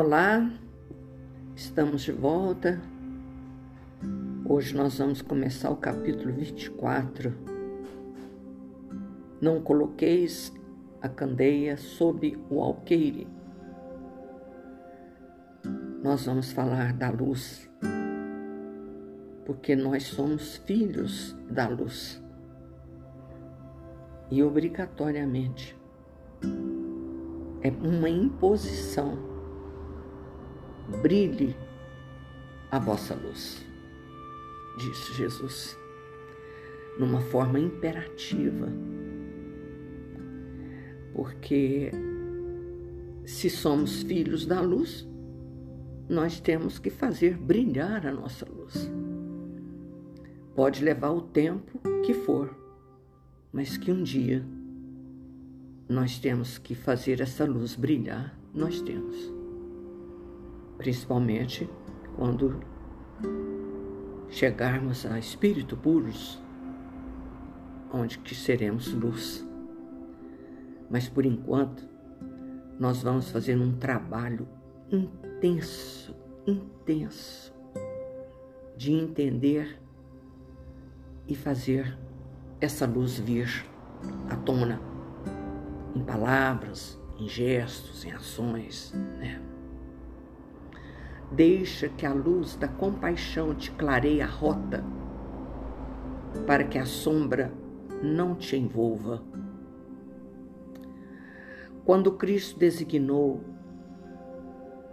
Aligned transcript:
Olá, 0.00 0.48
estamos 1.56 2.02
de 2.02 2.12
volta. 2.12 2.80
Hoje 4.48 4.72
nós 4.72 4.96
vamos 4.96 5.22
começar 5.22 5.72
o 5.72 5.76
capítulo 5.76 6.32
24. 6.34 7.34
Não 9.40 9.60
coloqueis 9.60 10.54
a 11.02 11.08
candeia 11.08 11.76
sob 11.76 12.38
o 12.48 12.62
alqueire. 12.62 13.26
Nós 16.00 16.26
vamos 16.26 16.52
falar 16.52 16.92
da 16.92 17.10
luz, 17.10 17.68
porque 19.44 19.74
nós 19.74 20.04
somos 20.04 20.58
filhos 20.58 21.36
da 21.50 21.66
luz. 21.66 22.22
E 24.30 24.44
obrigatoriamente 24.44 25.76
é 27.62 27.70
uma 27.82 28.08
imposição 28.08 29.37
brilhe 30.88 31.54
a 32.70 32.78
vossa 32.78 33.14
luz, 33.14 33.64
disse 34.78 35.12
Jesus, 35.14 35.78
numa 36.98 37.20
forma 37.20 37.60
imperativa, 37.60 38.68
porque 41.14 41.90
se 43.24 43.50
somos 43.50 44.02
filhos 44.02 44.46
da 44.46 44.60
luz, 44.60 45.06
nós 46.08 46.40
temos 46.40 46.78
que 46.78 46.90
fazer 46.90 47.36
brilhar 47.36 48.06
a 48.06 48.12
nossa 48.12 48.46
luz. 48.48 48.90
Pode 50.54 50.82
levar 50.82 51.10
o 51.10 51.20
tempo 51.20 51.78
que 52.04 52.14
for, 52.14 52.56
mas 53.52 53.76
que 53.76 53.92
um 53.92 54.02
dia 54.02 54.44
nós 55.88 56.18
temos 56.18 56.58
que 56.58 56.74
fazer 56.74 57.20
essa 57.20 57.44
luz 57.44 57.74
brilhar, 57.74 58.36
nós 58.52 58.80
temos 58.80 59.37
principalmente 60.78 61.68
quando 62.16 62.60
chegarmos 64.30 65.04
a 65.04 65.18
espírito 65.18 65.76
puros, 65.76 66.40
onde 67.92 68.18
que 68.18 68.34
seremos 68.34 68.92
luz. 68.92 69.46
Mas 70.88 71.08
por 71.08 71.26
enquanto, 71.26 71.86
nós 72.78 73.02
vamos 73.02 73.30
fazer 73.30 73.56
um 73.58 73.72
trabalho 73.72 74.48
intenso, 74.90 76.14
intenso, 76.46 77.52
de 78.76 78.92
entender 78.92 79.80
e 81.26 81.34
fazer 81.34 81.98
essa 82.60 82.86
luz 82.86 83.18
vir 83.18 83.66
à 84.30 84.36
tona, 84.36 84.80
em 85.94 86.02
palavras, 86.04 87.00
em 87.18 87.28
gestos, 87.28 88.04
em 88.04 88.12
ações, 88.12 88.92
né? 89.18 89.47
Deixa 91.30 91.88
que 91.88 92.06
a 92.06 92.12
luz 92.12 92.56
da 92.56 92.68
compaixão 92.68 93.54
te 93.54 93.70
clareie 93.72 94.22
a 94.22 94.26
rota, 94.26 94.82
para 96.46 96.64
que 96.64 96.78
a 96.78 96.86
sombra 96.86 97.52
não 98.02 98.34
te 98.34 98.56
envolva. 98.56 99.22
Quando 101.84 102.12
Cristo 102.12 102.58
designou 102.58 103.42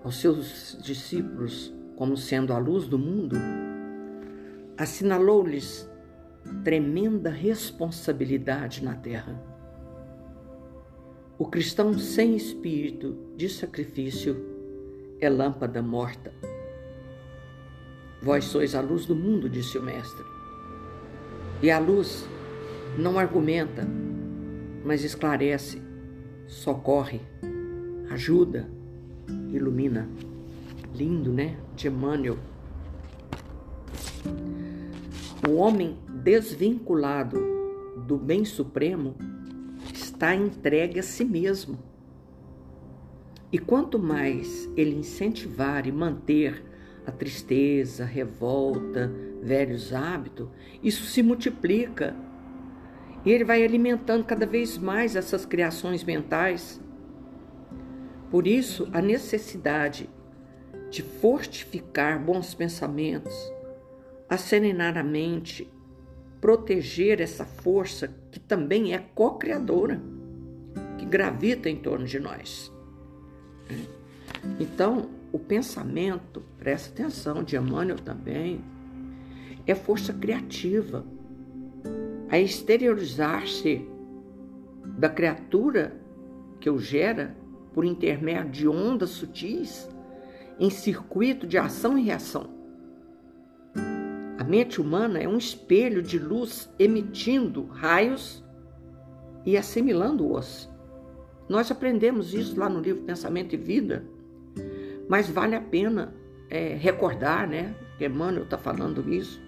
aos 0.04 0.20
seus 0.20 0.78
discípulos 0.82 1.74
como 1.96 2.18
sendo 2.18 2.54
a 2.54 2.58
luz 2.58 2.88
do 2.88 3.00
mundo, 3.00 3.38
assinalou-lhes 4.78 5.90
tremenda 6.64 7.30
responsabilidade 7.30 8.84
na 8.84 8.96
terra. 8.96 9.42
O 11.38 11.46
cristão 11.46 11.98
sem 11.98 12.36
espírito 12.36 13.18
de 13.36 13.50
sacrifício 13.50 14.55
é 15.20 15.30
lâmpada 15.30 15.82
morta. 15.82 16.34
Vós 18.22 18.46
sois 18.46 18.76
a 18.76 18.82
luz 18.82 19.06
do 19.06 19.16
mundo, 19.16 19.50
disse 19.50 19.78
o 19.78 19.84
Mestre. 19.84 20.24
E 21.62 21.70
a 21.72 21.80
luz 21.80 22.28
não 22.98 23.18
argumenta, 23.20 23.88
mas 24.84 25.04
esclarece, 25.04 25.82
socorre, 26.48 27.22
ajuda, 28.10 28.70
ilumina. 29.52 30.10
Lindo, 30.94 31.32
né? 31.34 31.58
De 31.76 31.88
Emmanuel. 31.88 32.38
O 35.48 35.56
homem 35.56 35.98
desvinculado 36.24 37.38
do 38.08 38.18
bem 38.18 38.46
supremo 38.46 39.16
está 39.94 40.34
entregue 40.34 41.00
a 41.00 41.04
si 41.04 41.26
mesmo 41.26 41.78
e 43.56 43.58
quanto 43.58 43.98
mais 43.98 44.70
ele 44.76 44.98
incentivar 44.98 45.88
e 45.88 45.92
manter 45.94 46.62
a 47.08 47.12
tristeza, 47.12 48.04
a 48.04 48.06
revolta, 48.06 49.10
velhos 49.42 49.94
hábitos, 49.94 50.50
isso 50.84 51.06
se 51.06 51.24
multiplica. 51.24 52.14
E 53.24 53.32
ele 53.32 53.46
vai 53.46 53.64
alimentando 53.64 54.26
cada 54.26 54.46
vez 54.46 54.78
mais 54.78 55.16
essas 55.16 55.46
criações 55.46 56.04
mentais. 56.04 56.82
Por 58.30 58.46
isso, 58.46 58.90
a 58.92 59.02
necessidade 59.02 60.10
de 60.92 61.02
fortificar 61.02 62.22
bons 62.22 62.54
pensamentos, 62.54 63.34
acerenar 64.28 64.98
a 64.98 65.04
mente, 65.04 65.72
proteger 66.42 67.22
essa 67.22 67.46
força 67.46 68.14
que 68.30 68.40
também 68.42 68.94
é 68.94 69.00
co-criadora, 69.16 70.02
que 70.98 71.06
gravita 71.06 71.70
em 71.70 71.78
torno 71.78 72.06
de 72.06 72.20
nós. 72.20 72.75
Então, 74.60 75.10
o 75.32 75.40
pensamento, 75.40 76.44
presta 76.58 76.90
atenção, 76.90 77.44
de 77.44 77.56
Emmanuel 77.56 77.98
também, 77.98 78.62
é 79.66 79.74
força 79.74 80.14
criativa, 80.14 81.06
a 82.30 82.40
exteriorizar-se 82.40 83.88
da 84.98 85.10
criatura 85.10 85.96
que 86.60 86.70
o 86.70 86.80
gera 86.80 87.36
por 87.74 87.84
intermédio 87.84 88.52
de 88.52 88.68
ondas 88.68 89.10
sutis 89.10 89.90
em 90.60 90.70
circuito 90.70 91.46
de 91.46 91.58
ação 91.58 91.98
e 91.98 92.04
reação. 92.04 92.50
A 94.38 94.44
mente 94.44 94.80
humana 94.80 95.20
é 95.20 95.28
um 95.28 95.38
espelho 95.38 96.02
de 96.02 96.20
luz 96.20 96.70
emitindo 96.78 97.66
raios 97.66 98.44
e 99.46 99.58
assimilando-os. 99.58 100.70
Nós 101.48 101.70
aprendemos 101.70 102.34
isso 102.34 102.60
lá 102.60 102.68
no 102.68 102.80
livro 102.80 103.04
Pensamento 103.04 103.54
e 103.54 103.58
Vida, 103.58 104.04
mas 105.08 105.30
vale 105.30 105.56
a 105.56 105.62
pena 105.62 106.14
é, 106.50 106.76
recordar, 106.76 107.48
né? 107.48 107.76
Que 107.98 108.06
Emmanuel 108.06 108.44
está 108.44 108.58
falando 108.58 109.08
isso 109.14 109.42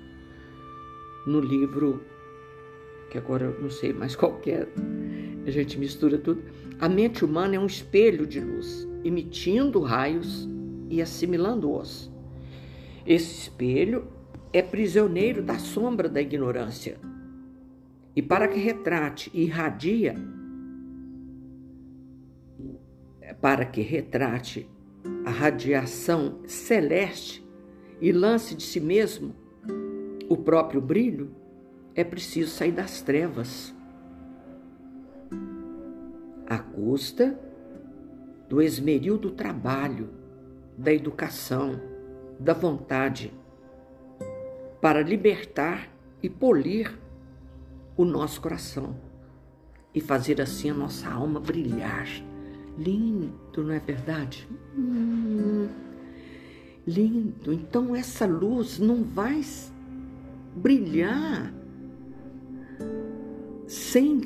no 1.25 1.39
livro, 1.39 2.01
que 3.11 3.17
agora 3.17 3.45
eu 3.45 3.61
não 3.61 3.69
sei 3.69 3.91
mais 3.91 4.15
qual 4.17 4.39
é, 4.45 4.67
a 5.45 5.51
gente 5.51 5.77
mistura 5.77 6.17
tudo. 6.17 6.43
A 6.79 6.87
mente 6.87 7.25
humana 7.25 7.55
é 7.55 7.59
um 7.59 7.65
espelho 7.65 8.27
de 8.27 8.39
luz, 8.39 8.87
emitindo 9.03 9.81
raios 9.81 10.47
e 10.89 11.01
assimilando-os. 11.01 12.11
Esse 13.05 13.41
espelho 13.41 14.07
é 14.53 14.61
prisioneiro 14.61 15.41
da 15.41 15.57
sombra 15.57 16.07
da 16.07 16.21
ignorância. 16.21 16.97
E 18.15 18.21
para 18.21 18.47
que 18.47 18.59
retrate 18.59 19.31
e 19.33 19.43
irradia 19.43 20.15
para 23.33 23.65
que 23.65 23.81
retrate 23.81 24.69
a 25.25 25.29
radiação 25.29 26.39
celeste 26.45 27.45
e 27.99 28.11
lance 28.11 28.55
de 28.55 28.63
si 28.63 28.79
mesmo 28.79 29.35
o 30.29 30.35
próprio 30.35 30.81
brilho, 30.81 31.31
é 31.95 32.03
preciso 32.03 32.51
sair 32.51 32.71
das 32.71 33.01
trevas. 33.01 33.73
À 36.45 36.59
custa 36.59 37.39
do 38.47 38.61
esmeril 38.61 39.17
do 39.17 39.31
trabalho, 39.31 40.09
da 40.77 40.93
educação, 40.93 41.81
da 42.39 42.53
vontade, 42.53 43.33
para 44.81 45.01
libertar 45.01 45.89
e 46.21 46.29
polir 46.29 46.97
o 47.95 48.05
nosso 48.05 48.39
coração 48.39 48.95
e 49.93 49.99
fazer 49.99 50.39
assim 50.41 50.69
a 50.69 50.73
nossa 50.73 51.09
alma 51.09 51.39
brilhar 51.39 52.07
Lindo, 52.77 53.63
não 53.63 53.71
é 53.71 53.79
verdade? 53.79 54.47
Hum, 54.77 55.67
lindo. 56.85 57.51
Então 57.51 57.95
essa 57.95 58.25
luz 58.25 58.77
não 58.77 59.03
vai 59.03 59.41
brilhar 60.55 61.53
sem 63.67 64.21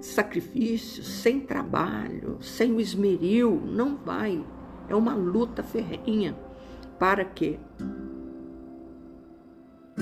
sacrifício, 0.00 1.02
sem 1.02 1.40
trabalho, 1.40 2.38
sem 2.40 2.72
o 2.72 2.80
esmeril, 2.80 3.60
não 3.64 3.96
vai. 3.96 4.44
É 4.88 4.94
uma 4.94 5.14
luta 5.14 5.62
ferrenha 5.62 6.36
para 6.98 7.24
que 7.24 7.58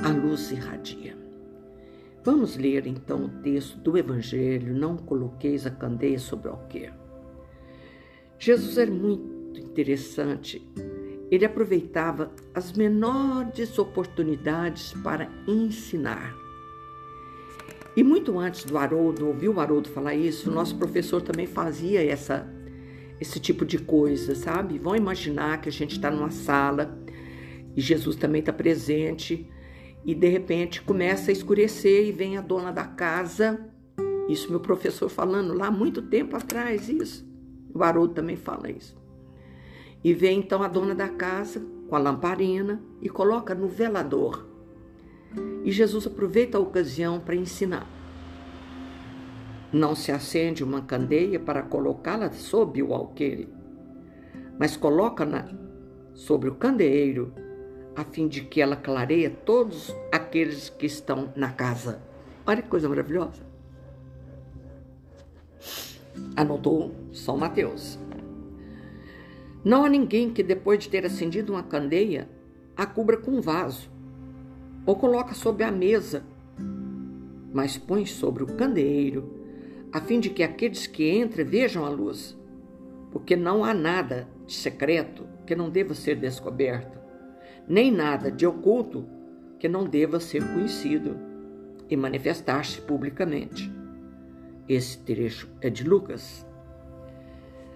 a 0.03 0.09
luz 0.09 0.51
irradia. 0.51 1.17
Vamos 2.25 2.57
ler 2.57 2.87
então 2.87 3.25
o 3.25 3.29
texto 3.43 3.79
do 3.79 3.97
Evangelho, 3.97 4.75
não 4.75 4.97
coloqueis 4.97 5.67
a 5.67 5.71
candeia 5.71 6.19
sobre 6.19 6.49
o 6.49 6.53
alqueire. 6.53 7.02
Jesus 8.45 8.77
é 8.77 8.87
muito 8.87 9.61
interessante. 9.61 10.61
Ele 11.31 11.45
aproveitava 11.45 12.35
as 12.53 12.73
menores 12.73 13.79
oportunidades 13.79 14.93
para 14.95 15.31
ensinar. 15.47 16.35
E 17.97 18.03
muito 18.03 18.37
antes 18.41 18.65
do 18.65 18.77
Haroldo, 18.77 19.29
ouvir 19.29 19.49
o 19.49 19.61
Haroldo 19.61 19.89
falar 19.89 20.17
isso, 20.17 20.51
nosso 20.51 20.77
professor 20.77 21.23
também 21.23 21.47
fazia 21.47 22.05
essa, 22.05 22.53
esse 23.21 23.39
tipo 23.39 23.65
de 23.65 23.79
coisa, 23.79 24.35
sabe? 24.35 24.77
Vão 24.77 24.97
imaginar 24.97 25.61
que 25.61 25.69
a 25.69 25.73
gente 25.73 25.93
está 25.93 26.11
numa 26.11 26.33
sala 26.33 26.99
e 27.77 27.81
Jesus 27.81 28.17
também 28.17 28.41
está 28.41 28.53
presente 28.53 29.49
e 30.05 30.17
de 30.17 30.27
repente 30.27 30.83
começa 30.83 31.31
a 31.31 31.33
escurecer 31.33 32.09
e 32.09 32.11
vem 32.11 32.37
a 32.37 32.41
dona 32.41 32.73
da 32.73 32.87
casa. 32.87 33.71
Isso 34.29 34.51
meu 34.51 34.59
professor 34.59 35.09
falando 35.09 35.55
lá 35.55 35.71
muito 35.71 36.03
tempo 36.03 36.35
atrás, 36.35 36.89
isso. 36.89 37.31
O 37.75 37.83
Haroldo 37.83 38.15
também 38.15 38.37
fala 38.37 38.71
isso. 38.71 38.97
E 40.05 40.13
vem 40.13 40.39
então 40.39 40.63
a 40.63 40.69
dona 40.69 40.95
da 40.95 41.09
casa 41.09 41.65
com 41.89 41.97
a 41.97 41.99
lamparina 41.99 42.83
e 43.01 43.09
coloca 43.09 43.55
no 43.55 43.69
velador 43.69 44.53
e 45.65 45.71
Jesus 45.71 46.07
aproveita 46.07 46.59
a 46.59 46.61
ocasião 46.61 47.21
para 47.21 47.37
ensinar. 47.37 47.87
Não 49.73 49.95
se 49.95 50.13
acende 50.13 50.63
uma 50.63 50.83
candeia 50.83 51.41
para 51.41 51.63
colocá-la 51.63 52.31
sob 52.33 52.83
o 52.83 52.93
alqueire, 52.93 53.49
mas 54.59 54.77
coloca-na 54.77 55.49
sobre 56.13 56.51
o 56.51 56.55
candeeiro, 56.55 57.33
a 57.97 58.05
fim 58.05 58.29
de 58.29 58.43
que 58.43 58.61
ela 58.61 58.77
clareie 58.77 59.31
todos 59.31 59.95
aqueles 60.11 60.69
que 60.69 60.87
estão 60.87 61.33
na 61.35 61.53
casa. 61.53 62.03
Olha 62.47 62.61
que 62.61 62.69
coisa 62.69 62.89
maravilhosa. 62.89 63.51
Anotou 66.37 66.95
São 67.13 67.37
Mateus. 67.37 67.99
Não 69.65 69.85
há 69.85 69.89
ninguém 69.89 70.31
que, 70.31 70.43
depois 70.43 70.81
de 70.81 70.89
ter 70.89 71.07
acendido 71.07 71.53
uma 71.53 71.63
candeia, 71.63 72.29
a 72.77 72.85
cubra 72.87 73.17
com 73.17 73.33
um 73.33 73.41
vaso 73.41 73.91
ou 74.85 74.97
coloca 74.97 75.35
sobre 75.35 75.63
a 75.63 75.71
mesa, 75.71 76.25
mas 77.53 77.79
põe 77.79 78.05
sobre 78.07 78.43
o 78.43 78.47
candeeiro, 78.57 79.41
a 79.93 80.01
fim 80.01 80.19
de 80.19 80.31
que 80.31 80.43
aqueles 80.43 80.87
que 80.87 81.11
entrem 81.11 81.47
vejam 81.47 81.85
a 81.85 81.89
luz, 81.89 82.37
porque 83.11 83.37
não 83.37 83.65
há 83.65 83.73
nada 83.73 84.27
de 84.47 84.55
secreto 84.55 85.25
que 85.47 85.55
não 85.55 85.71
deva 85.71 85.95
ser 85.95 86.17
descoberto, 86.17 86.99
nem 87.69 87.93
nada 87.93 88.31
de 88.31 88.47
oculto 88.47 89.07
que 89.59 89.69
não 89.69 89.85
deva 89.85 90.19
ser 90.19 90.43
conhecido 90.53 91.17
e 91.89 91.97
manifestar-se 91.97 92.81
publicamente. 92.81 93.71
Esse 94.73 94.97
trecho 95.01 95.51
é 95.61 95.69
de 95.69 95.85
Lucas. 95.85 96.47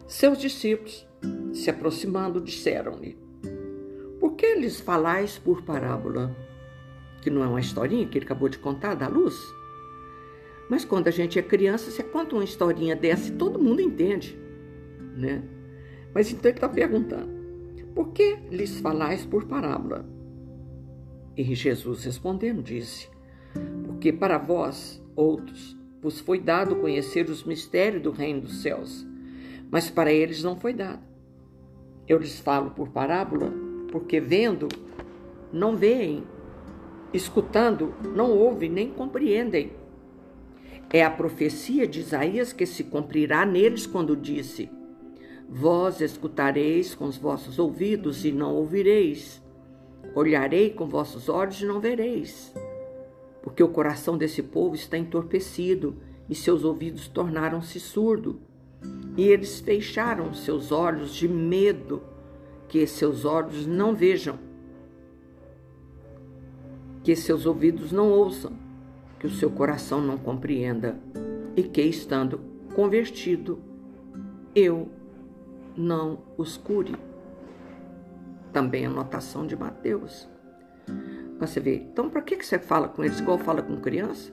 Seus 0.06 0.38
discípulos, 0.38 1.06
se 1.52 1.68
aproximando, 1.68 2.40
disseram-lhe: 2.40 3.18
Por 4.18 4.34
que 4.34 4.54
lhes 4.54 4.80
falais 4.80 5.36
por 5.36 5.60
parábola? 5.60 6.34
que 7.20 7.28
não 7.28 7.44
é 7.44 7.46
uma 7.46 7.60
historinha 7.60 8.06
que 8.06 8.16
ele 8.16 8.24
acabou 8.24 8.48
de 8.48 8.58
contar 8.58 8.94
da 8.94 9.08
luz. 9.08 9.36
Mas 10.70 10.86
quando 10.86 11.08
a 11.08 11.10
gente 11.10 11.38
é 11.38 11.42
criança, 11.42 11.90
você 11.90 12.02
conta 12.02 12.34
uma 12.34 12.44
historinha 12.44 12.96
dessa 12.96 13.28
e 13.28 13.36
todo 13.36 13.62
mundo 13.62 13.82
entende, 13.82 14.40
né? 15.14 15.42
Mas 16.14 16.32
então 16.32 16.48
ele 16.48 16.56
está 16.56 16.68
perguntando: 16.68 17.28
por 17.94 18.12
que 18.14 18.36
lhes 18.50 18.80
falais 18.80 19.26
por 19.26 19.44
parábola? 19.44 20.08
E 21.36 21.54
Jesus 21.54 22.04
respondendo 22.04 22.62
disse: 22.62 23.10
Porque 23.84 24.14
para 24.14 24.38
vós, 24.38 25.04
outros, 25.14 25.75
vos 26.06 26.20
foi 26.20 26.38
dado 26.38 26.76
conhecer 26.76 27.28
os 27.28 27.42
mistérios 27.42 28.00
do 28.00 28.12
reino 28.12 28.42
dos 28.42 28.62
céus, 28.62 29.04
mas 29.68 29.90
para 29.90 30.12
eles 30.12 30.40
não 30.40 30.54
foi 30.54 30.72
dado. 30.72 31.02
Eu 32.06 32.18
lhes 32.18 32.38
falo 32.38 32.70
por 32.70 32.90
parábola, 32.90 33.52
porque 33.90 34.20
vendo, 34.20 34.68
não 35.52 35.76
veem, 35.76 36.22
escutando, 37.12 37.92
não 38.14 38.30
ouvem 38.30 38.70
nem 38.70 38.88
compreendem. 38.88 39.72
É 40.92 41.04
a 41.04 41.10
profecia 41.10 41.88
de 41.88 41.98
Isaías 41.98 42.52
que 42.52 42.66
se 42.66 42.84
cumprirá 42.84 43.44
neles 43.44 43.84
quando 43.84 44.14
disse: 44.14 44.70
Vós 45.48 46.00
escutareis 46.00 46.94
com 46.94 47.06
os 47.06 47.16
vossos 47.16 47.58
ouvidos 47.58 48.24
e 48.24 48.30
não 48.30 48.54
ouvireis, 48.54 49.42
olharei 50.14 50.70
com 50.70 50.86
vossos 50.86 51.28
olhos 51.28 51.60
e 51.60 51.66
não 51.66 51.80
vereis. 51.80 52.54
Porque 53.46 53.62
o 53.62 53.68
coração 53.68 54.18
desse 54.18 54.42
povo 54.42 54.74
está 54.74 54.98
entorpecido 54.98 55.94
e 56.28 56.34
seus 56.34 56.64
ouvidos 56.64 57.06
tornaram-se 57.06 57.78
surdos, 57.78 58.34
e 59.16 59.22
eles 59.22 59.60
fecharam 59.60 60.34
seus 60.34 60.72
olhos 60.72 61.14
de 61.14 61.28
medo 61.28 62.02
que 62.68 62.84
seus 62.88 63.24
olhos 63.24 63.64
não 63.64 63.94
vejam 63.94 64.36
que 67.06 67.14
seus 67.14 67.46
ouvidos 67.46 67.92
não 67.92 68.10
ouçam, 68.10 68.50
que 69.20 69.28
o 69.28 69.30
seu 69.30 69.48
coração 69.48 70.00
não 70.00 70.18
compreenda, 70.18 70.98
e 71.54 71.62
que, 71.62 71.80
estando 71.80 72.40
convertido, 72.74 73.60
eu 74.56 74.88
não 75.76 76.18
os 76.36 76.56
cure. 76.56 76.96
Também 78.52 78.86
a 78.86 78.90
notação 78.90 79.46
de 79.46 79.54
Mateus. 79.54 80.28
Você 81.38 81.60
vê, 81.60 81.76
então 81.76 82.08
para 82.08 82.22
que 82.22 82.42
você 82.42 82.58
fala 82.58 82.88
com 82.88 83.04
eles 83.04 83.20
igual 83.20 83.38
fala 83.38 83.62
com 83.62 83.76
criança? 83.80 84.32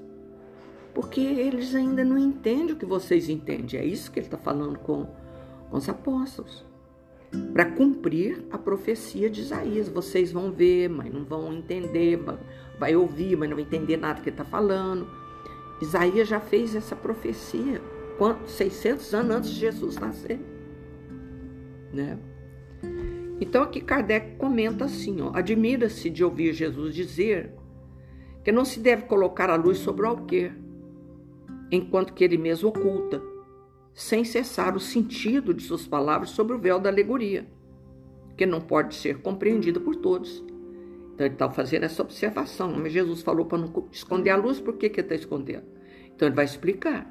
Porque 0.94 1.20
eles 1.20 1.74
ainda 1.76 2.04
não 2.04 2.18
entendem 2.18 2.74
o 2.74 2.78
que 2.78 2.86
vocês 2.86 3.28
entendem. 3.28 3.80
É 3.80 3.86
isso 3.86 4.12
que 4.12 4.20
ele 4.20 4.28
está 4.28 4.38
falando 4.38 4.78
com, 4.80 5.08
com 5.70 5.78
os 5.78 5.90
apóstolos 5.90 6.66
para 7.52 7.66
cumprir 7.72 8.46
a 8.52 8.58
profecia 8.58 9.30
de 9.30 9.42
Isaías. 9.42 9.90
Vocês 9.90 10.32
vão 10.32 10.52
ver, 10.52 10.90
mas 10.90 11.12
não 11.12 11.26
vão 11.26 11.52
entender, 11.54 12.20
vai 12.80 12.96
ouvir, 12.96 13.36
mas 13.36 13.50
não 13.50 13.56
vai 13.56 13.66
entender 13.66 13.98
nada 13.98 14.22
que 14.22 14.30
ele 14.30 14.34
está 14.34 14.46
falando. 14.46 15.08
Isaías 15.82 16.28
já 16.28 16.40
fez 16.40 16.76
essa 16.76 16.96
profecia 16.96 17.82
600 18.46 19.14
anos 19.14 19.36
antes 19.36 19.50
de 19.50 19.60
Jesus 19.60 19.98
nascer. 19.98 20.40
Né? 21.92 22.18
Então 23.44 23.62
aqui 23.62 23.81
Kardec 23.81 24.38
comenta 24.38 24.86
assim, 24.86 25.18
admira-se 25.34 26.10
de 26.10 26.24
ouvir 26.24 26.54
Jesus 26.54 26.95
dizer 26.95 27.51
que 28.42 28.54
não 28.54 28.63
se 28.63 28.80
deve 28.80 29.04
colocar 29.04 29.50
a 29.50 29.57
luz 29.57 29.80
sobre 29.80 30.06
o 30.06 30.10
alqueire, 30.10 30.56
enquanto 31.69 32.13
que 32.13 32.24
ele 32.24 32.38
mesmo 32.38 32.69
oculta 32.69 33.22
sem 33.94 34.24
cessar 34.24 34.77
o 34.77 34.79
sentido 34.79 35.53
de 35.53 35.62
suas 35.62 35.86
palavras 35.86 36.29
sobre 36.29 36.56
o 36.56 36.58
véu 36.58 36.79
da 36.79 36.89
alegoria, 36.89 37.46
que 38.38 38.46
não 38.46 38.62
pode 38.62 38.96
ser 38.96 39.22
compreendido 39.22 39.82
por 39.82 39.98
todos. 39.98 40.41
Então 41.13 41.27
ele 41.27 41.36
está 41.36 41.50
fazendo 41.50 41.84
essa 41.84 42.01
observação. 42.01 42.72
Mas 42.72 42.94
Jesus 42.94 43.22
falou 43.22 43.46
para 43.46 43.58
não 43.58 43.89
esconder 43.91 44.29
a 44.29 44.38
luz, 44.38 44.62
por 44.62 44.77
que, 44.77 44.89
que 44.89 45.01
ele 45.01 45.06
está 45.06 45.15
escondendo? 45.15 45.65
Então 46.15 46.29
ele 46.29 46.36
vai 46.36 46.46
explicar. 46.46 47.06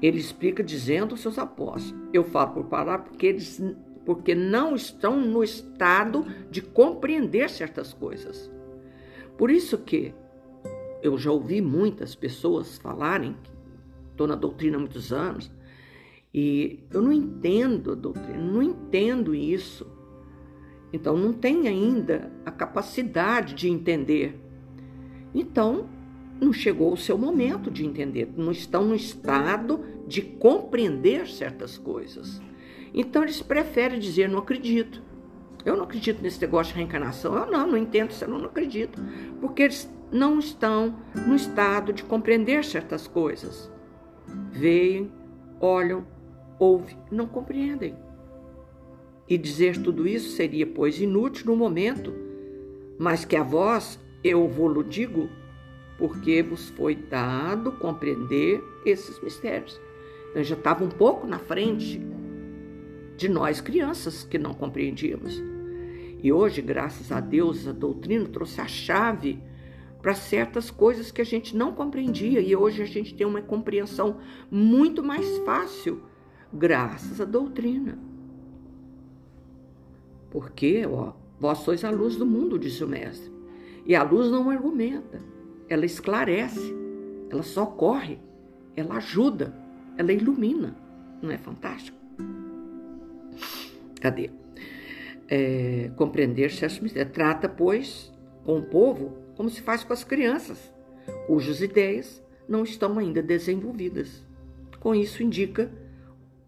Ele 0.00 0.18
explica 0.18 0.62
dizendo 0.62 1.10
aos 1.10 1.20
seus 1.20 1.36
apóstolos: 1.36 2.00
Eu 2.12 2.22
falo 2.22 2.52
por 2.52 2.64
palavra 2.66 3.06
porque 3.06 3.26
eles 3.26 3.60
porque 4.04 4.34
não 4.34 4.74
estão 4.74 5.20
no 5.20 5.42
estado 5.42 6.26
de 6.50 6.60
compreender 6.60 7.48
certas 7.50 7.92
coisas. 7.92 8.50
Por 9.36 9.50
isso 9.50 9.78
que 9.78 10.14
eu 11.02 11.18
já 11.18 11.30
ouvi 11.30 11.60
muitas 11.60 12.14
pessoas 12.14 12.78
falarem, 12.78 13.36
estou 14.10 14.26
na 14.26 14.34
doutrina 14.34 14.76
há 14.76 14.80
muitos 14.80 15.12
anos, 15.12 15.50
e 16.32 16.80
eu 16.90 17.02
não 17.02 17.12
entendo 17.12 17.92
a 17.92 17.94
doutrina, 17.94 18.38
não 18.38 18.62
entendo 18.62 19.34
isso. 19.34 19.86
Então 20.92 21.16
não 21.16 21.32
tem 21.32 21.68
ainda 21.68 22.30
a 22.44 22.50
capacidade 22.50 23.54
de 23.54 23.68
entender. 23.68 24.38
Então 25.34 25.88
não 26.40 26.52
chegou 26.52 26.92
o 26.92 26.96
seu 26.96 27.16
momento 27.16 27.70
de 27.70 27.84
entender, 27.84 28.32
não 28.36 28.50
estão 28.50 28.84
no 28.84 28.94
estado 28.94 29.80
de 30.06 30.22
compreender 30.22 31.28
certas 31.28 31.78
coisas. 31.78 32.40
Então 32.94 33.22
eles 33.22 33.40
preferem 33.42 33.98
dizer 33.98 34.28
não 34.28 34.38
acredito. 34.38 35.02
Eu 35.64 35.76
não 35.76 35.84
acredito 35.84 36.22
nesse 36.22 36.40
negócio 36.40 36.72
de 36.72 36.78
reencarnação. 36.78 37.36
Eu 37.36 37.50
não, 37.50 37.66
não 37.68 37.78
entendo, 37.78 38.12
eu 38.20 38.28
não 38.28 38.44
acredito. 38.44 39.00
Porque 39.40 39.62
eles 39.62 39.88
não 40.10 40.38
estão 40.38 40.94
no 41.26 41.34
estado 41.36 41.92
de 41.92 42.02
compreender 42.02 42.64
certas 42.64 43.06
coisas. 43.06 43.70
Veem, 44.50 45.10
olham, 45.60 46.06
ouve, 46.58 46.96
não 47.10 47.26
compreendem. 47.26 47.96
E 49.28 49.38
dizer 49.38 49.80
tudo 49.80 50.06
isso 50.06 50.36
seria, 50.36 50.66
pois, 50.66 51.00
inútil 51.00 51.46
no 51.46 51.56
momento, 51.56 52.12
mas 52.98 53.24
que 53.24 53.36
a 53.36 53.42
vós 53.42 53.98
eu 54.22 54.46
vou-lo 54.48 54.84
digo, 54.84 55.28
porque 55.96 56.42
vos 56.42 56.68
foi 56.70 56.94
dado 56.94 57.72
compreender 57.72 58.62
esses 58.84 59.18
mistérios. 59.20 59.80
Então, 60.30 60.42
já 60.42 60.54
estava 60.54 60.84
um 60.84 60.88
pouco 60.88 61.26
na 61.26 61.38
frente 61.38 62.00
de 63.16 63.28
nós 63.28 63.60
crianças 63.60 64.24
que 64.24 64.38
não 64.38 64.54
compreendíamos. 64.54 65.42
E 66.22 66.32
hoje, 66.32 66.62
graças 66.62 67.10
a 67.10 67.20
Deus, 67.20 67.66
a 67.66 67.72
doutrina 67.72 68.26
trouxe 68.26 68.60
a 68.60 68.66
chave 68.66 69.40
para 70.00 70.14
certas 70.14 70.70
coisas 70.70 71.10
que 71.10 71.20
a 71.20 71.24
gente 71.24 71.56
não 71.56 71.72
compreendia 71.72 72.40
e 72.40 72.54
hoje 72.56 72.82
a 72.82 72.86
gente 72.86 73.14
tem 73.14 73.26
uma 73.26 73.40
compreensão 73.40 74.18
muito 74.50 75.02
mais 75.02 75.38
fácil 75.38 76.02
graças 76.52 77.20
à 77.20 77.24
doutrina. 77.24 77.98
Porque, 80.30 80.86
ó, 80.86 81.12
vós 81.38 81.58
sois 81.58 81.84
a 81.84 81.90
luz 81.90 82.16
do 82.16 82.26
mundo, 82.26 82.58
disse 82.58 82.82
o 82.82 82.88
mestre. 82.88 83.30
E 83.84 83.94
a 83.94 84.02
luz 84.02 84.30
não 84.30 84.48
argumenta, 84.48 85.20
ela 85.68 85.84
esclarece, 85.84 86.74
ela 87.30 87.42
socorre, 87.42 88.18
ela 88.76 88.96
ajuda, 88.96 89.54
ela 89.96 90.12
ilumina. 90.12 90.76
Não 91.20 91.30
é 91.30 91.38
fantástico? 91.38 92.01
Cadê? 94.00 94.30
É, 95.28 95.90
compreender 95.96 96.50
certos 96.50 96.80
mistérios. 96.80 97.12
Trata, 97.12 97.48
pois, 97.48 98.12
com 98.44 98.58
o 98.58 98.62
povo 98.62 99.22
como 99.36 99.48
se 99.50 99.60
faz 99.60 99.82
com 99.82 99.92
as 99.92 100.04
crianças, 100.04 100.72
cujas 101.26 101.60
ideias 101.60 102.22
não 102.48 102.62
estão 102.62 102.98
ainda 102.98 103.22
desenvolvidas. 103.22 104.22
Com 104.78 104.94
isso, 104.94 105.22
indica 105.22 105.70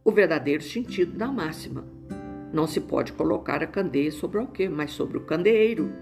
o 0.04 0.10
verdadeiro 0.10 0.62
sentido 0.62 1.16
da 1.16 1.28
máxima. 1.28 1.84
Não 2.52 2.66
se 2.66 2.80
pode 2.80 3.12
colocar 3.12 3.62
a 3.62 3.66
candeia 3.66 4.12
sobre 4.12 4.38
o 4.38 4.46
quê, 4.46 4.68
mas 4.68 4.92
sobre 4.92 5.16
o 5.18 5.22
candeeiro, 5.22 5.92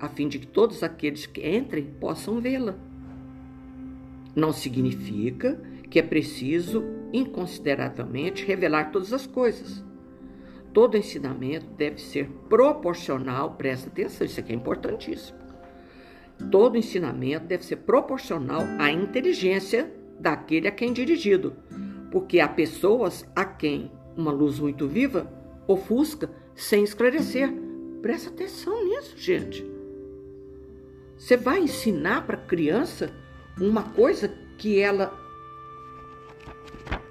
a 0.00 0.08
fim 0.08 0.26
de 0.26 0.38
que 0.38 0.46
todos 0.46 0.82
aqueles 0.82 1.26
que 1.26 1.46
entrem 1.46 1.84
possam 2.00 2.40
vê-la. 2.40 2.74
Não 4.34 4.52
significa 4.52 5.60
que 5.90 5.98
é 5.98 6.02
preciso 6.02 6.82
inconsideradamente 7.12 8.44
revelar 8.44 8.90
todas 8.90 9.12
as 9.12 9.26
coisas. 9.26 9.84
Todo 10.72 10.96
ensinamento 10.96 11.66
deve 11.76 12.00
ser 12.00 12.28
proporcional, 12.48 13.54
presta 13.54 13.88
atenção, 13.88 14.26
isso 14.26 14.40
aqui 14.40 14.52
é 14.52 14.56
importantíssimo. 14.56 15.38
Todo 16.50 16.78
ensinamento 16.78 17.46
deve 17.46 17.64
ser 17.64 17.76
proporcional 17.76 18.62
à 18.78 18.90
inteligência 18.90 19.92
daquele 20.18 20.66
a 20.66 20.72
quem 20.72 20.92
dirigido, 20.92 21.54
porque 22.10 22.40
há 22.40 22.48
pessoas 22.48 23.26
a 23.36 23.44
quem 23.44 23.90
uma 24.16 24.32
luz 24.32 24.58
muito 24.58 24.88
viva 24.88 25.30
ofusca 25.66 26.30
sem 26.54 26.84
esclarecer. 26.84 27.52
Presta 28.00 28.30
atenção 28.30 28.84
nisso, 28.84 29.16
gente. 29.16 29.64
Você 31.16 31.36
vai 31.36 31.60
ensinar 31.60 32.26
para 32.26 32.36
a 32.36 32.46
criança 32.46 33.14
uma 33.60 33.82
coisa 33.82 34.28
que 34.58 34.80
ela 34.80 35.18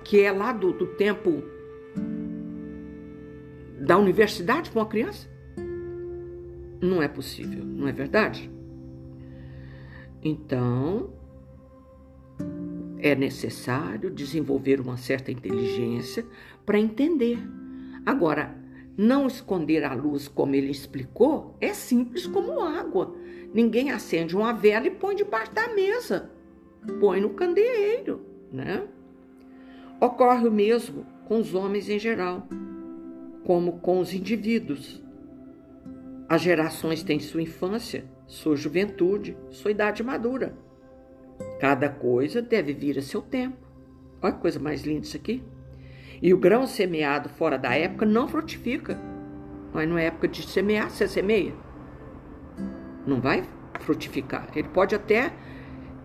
que 0.04 0.20
é 0.20 0.32
lá 0.32 0.52
do, 0.52 0.74
do 0.74 0.88
tempo 0.88 1.42
da 3.82 3.98
universidade 3.98 4.70
com 4.70 4.80
a 4.80 4.86
criança? 4.86 5.28
Não 6.82 7.02
é 7.02 7.08
possível, 7.08 7.64
não 7.66 7.88
é 7.88 7.92
verdade? 7.92 8.50
Então, 10.24 11.12
é 13.00 13.16
necessário 13.16 14.12
desenvolver 14.12 14.80
uma 14.80 14.98
certa 14.98 15.32
inteligência 15.32 16.26
para 16.66 16.80
entender. 16.80 17.40
Agora, 18.06 18.56
não 18.96 19.26
esconder 19.26 19.84
a 19.84 19.94
luz, 19.94 20.28
como 20.28 20.54
ele 20.54 20.72
explicou, 20.72 21.56
é 21.60 21.74
simples 21.74 22.28
como 22.28 22.62
água. 22.62 23.16
Ninguém 23.54 23.92
acende 23.92 24.36
uma 24.36 24.54
vela 24.54 24.88
e 24.88 24.92
põe 24.92 25.16
debaixo 25.16 25.54
da 25.54 25.74
mesa, 25.74 26.32
põe 27.00 27.20
no 27.20 27.32
candeeiro, 27.32 28.22
né? 28.52 28.88
Ocorre 30.00 30.48
o 30.48 30.52
mesmo 30.52 31.06
com 31.28 31.40
os 31.40 31.54
homens 31.54 31.90
em 31.90 32.00
geral, 32.00 32.48
como 33.52 33.80
com 33.80 34.00
os 34.00 34.14
indivíduos. 34.14 35.04
As 36.30 36.40
gerações 36.40 37.04
têm 37.04 37.20
sua 37.20 37.42
infância, 37.42 38.06
sua 38.26 38.56
juventude, 38.56 39.36
sua 39.50 39.72
idade 39.72 40.02
madura. 40.02 40.56
Cada 41.60 41.90
coisa 41.90 42.42
deve 42.42 42.72
vir 42.72 42.98
a 42.98 43.02
seu 43.02 43.22
tempo. 43.22 43.58
Olha 44.22 44.32
que 44.32 44.40
coisa 44.40 44.58
mais 44.58 44.84
linda 44.84 45.02
isso 45.02 45.18
aqui. 45.18 45.44
E 46.22 46.34
o 46.34 46.38
grão 46.38 46.66
semeado 46.66 47.28
fora 47.28 47.58
da 47.58 47.76
época 47.76 48.06
não 48.06 48.26
frutifica. 48.26 48.98
Mas 49.74 49.90
não 49.90 49.98
é 49.98 50.06
época 50.06 50.30
de 50.30 50.48
semear, 50.48 50.90
você 50.90 51.06
semeia. 51.06 51.54
Não 53.06 53.20
vai 53.20 53.44
frutificar. 53.82 54.48
Ele 54.56 54.70
pode 54.70 54.96
até 54.96 55.34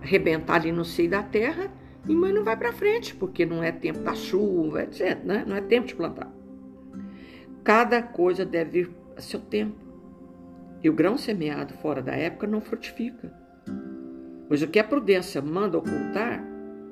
arrebentar 0.03 0.57
ali 0.57 0.73
no 0.73 0.85
seio 0.85 1.11
da 1.11 1.23
terra 1.23 1.71
mas 2.09 2.33
não 2.33 2.45
vai 2.45 2.57
para 2.57 2.73
frente, 2.73 3.17
porque 3.17 3.45
não 3.45 3.65
é 3.65 3.73
tempo 3.73 3.99
da 3.99 4.15
chuva, 4.15 4.85
etc. 4.85 5.25
Né? 5.25 5.45
Não 5.45 5.57
é 5.57 5.61
tempo 5.61 5.89
de 5.89 5.95
plantar. 5.97 6.33
Cada 7.67 8.01
coisa 8.01 8.45
deve 8.45 8.71
vir 8.71 8.91
a 9.17 9.21
seu 9.21 9.41
tempo. 9.41 9.85
E 10.83 10.89
o 10.89 10.93
grão 10.93 11.19
semeado 11.19 11.75
fora 11.75 12.01
da 12.01 12.13
época 12.13 12.47
não 12.47 12.61
frutifica. 12.61 13.33
Pois 14.47 14.63
o 14.63 14.69
que 14.69 14.79
a 14.79 14.85
prudência 14.85 15.43
manda 15.43 15.77
ocultar, 15.77 16.43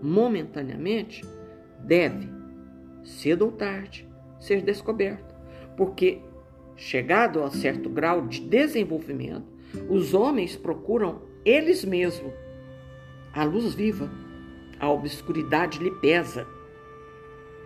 momentaneamente, 0.02 1.22
deve, 1.78 2.28
cedo 3.04 3.46
ou 3.46 3.52
tarde, 3.52 4.08
ser 4.40 4.62
descoberto. 4.62 5.32
Porque, 5.76 6.20
chegado 6.74 7.44
a 7.44 7.50
certo 7.50 7.88
grau 7.88 8.26
de 8.26 8.40
desenvolvimento, 8.40 9.46
os 9.88 10.12
homens 10.12 10.56
procuram 10.56 11.22
eles 11.44 11.84
mesmos 11.84 12.32
a 13.32 13.42
luz 13.42 13.74
viva 13.74 14.08
a 14.78 14.88
obscuridade 14.88 15.78
lhe 15.78 15.90
pesa. 15.90 16.46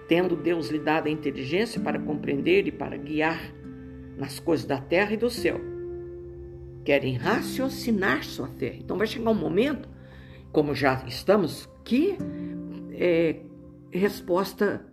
Tendo 0.09 0.35
Deus 0.35 0.69
lhe 0.69 0.79
dado 0.79 1.07
a 1.07 1.11
inteligência 1.11 1.81
para 1.81 1.99
compreender 1.99 2.67
e 2.67 2.73
para 2.73 2.97
guiar 2.97 3.39
nas 4.17 4.41
coisas 4.41 4.67
da 4.67 4.81
terra 4.81 5.13
e 5.13 5.17
do 5.17 5.31
céu, 5.31 5.61
querem 6.85 7.17
raciocinar 7.17 8.25
sua 8.25 8.49
fé. 8.49 8.77
Então 8.81 8.97
vai 8.97 9.07
chegar 9.07 9.31
um 9.31 9.35
momento, 9.35 9.89
como 10.51 10.75
já 10.75 11.05
estamos, 11.07 11.69
que 11.85 12.17
é, 12.93 13.37
resposta 13.91 14.85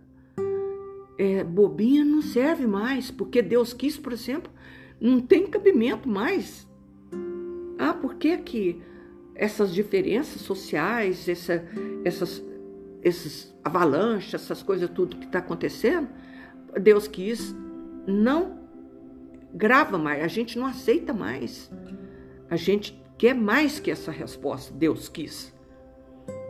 é, 1.18 1.42
bobinha 1.42 2.04
não 2.04 2.20
serve 2.20 2.66
mais, 2.66 3.10
porque 3.10 3.40
Deus 3.40 3.72
quis, 3.72 3.96
por 3.96 4.12
exemplo, 4.12 4.52
não 5.00 5.20
tem 5.20 5.46
cabimento 5.46 6.08
mais. 6.08 6.68
Ah, 7.78 7.94
por 7.94 8.14
que 8.14 8.36
que 8.38 8.82
essas 9.34 9.72
diferenças 9.72 10.40
sociais, 10.40 11.28
essa, 11.28 11.64
essas, 12.04 12.42
esses 13.02 13.54
avalanches, 13.64 14.34
essas 14.34 14.62
coisas, 14.62 14.90
tudo 14.90 15.16
que 15.16 15.26
está 15.26 15.38
acontecendo, 15.38 16.08
Deus 16.80 17.06
quis, 17.08 17.54
não 18.06 18.58
grava 19.52 19.96
mais, 19.98 20.22
a 20.22 20.28
gente 20.28 20.58
não 20.58 20.66
aceita 20.66 21.12
mais. 21.12 21.70
A 22.50 22.56
gente 22.56 23.00
quer 23.18 23.34
mais 23.34 23.80
que 23.80 23.90
essa 23.90 24.10
resposta, 24.10 24.72
Deus 24.74 25.08
quis. 25.08 25.54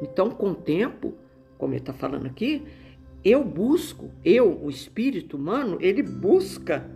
Então, 0.03 0.31
com 0.31 0.51
o 0.51 0.55
tempo, 0.55 1.15
como 1.57 1.73
ele 1.73 1.81
está 1.81 1.93
falando 1.93 2.27
aqui, 2.27 2.67
eu 3.25 3.45
busco, 3.45 4.11
eu, 4.25 4.63
o 4.63 4.71
espírito 4.71 5.37
humano, 5.37 5.79
ele 5.81 6.03
busca 6.03 6.89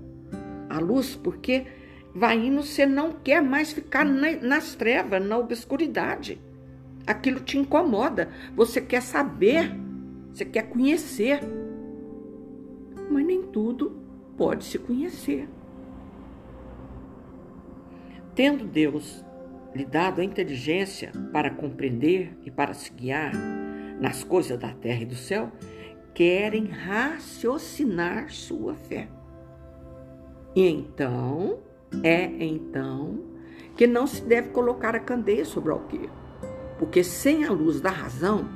a 0.69 0.79
luz, 0.79 1.17
porque 1.17 1.67
vai 2.15 2.37
indo, 2.39 2.63
você 2.63 2.87
não 2.87 3.13
quer 3.13 3.43
mais 3.43 3.73
ficar 3.73 4.05
nas 4.05 4.75
trevas, 4.75 5.25
na 5.25 5.39
obscuridade. 5.39 6.41
Aquilo 7.11 7.41
te 7.41 7.59
incomoda. 7.59 8.29
Você 8.55 8.81
quer 8.81 9.03
saber, 9.03 9.75
você 10.33 10.45
quer 10.45 10.69
conhecer. 10.69 11.41
Mas 13.11 13.27
nem 13.27 13.43
tudo 13.43 14.01
pode 14.37 14.65
se 14.65 14.79
conhecer. 14.79 15.49
Tendo 18.33 18.65
Deus 18.65 19.25
lhe 19.75 19.85
dado 19.85 20.21
a 20.21 20.25
inteligência 20.25 21.11
para 21.33 21.51
compreender 21.51 22.39
e 22.45 22.51
para 22.51 22.75
se 22.75 22.93
guiar 22.93 23.33
nas 24.01 24.23
coisas 24.23 24.57
da 24.57 24.73
terra 24.73 25.03
e 25.03 25.07
do 25.07 25.17
céu, 25.17 25.51
querem 26.15 26.67
raciocinar 26.67 28.31
sua 28.31 28.77
fé. 28.77 29.09
E 30.55 30.65
então 30.69 31.59
é 32.05 32.25
então 32.25 33.19
que 33.77 33.89
não 33.89 34.07
se 34.07 34.23
deve 34.23 34.51
colocar 34.51 34.95
a 34.95 35.01
candeia 35.01 35.45
sobre 35.45 35.71
o 35.71 35.75
alqueire, 35.75 36.20
porque 36.81 37.05
sem 37.05 37.45
a 37.45 37.53
luz 37.53 37.79
da 37.79 37.91
razão, 37.91 38.49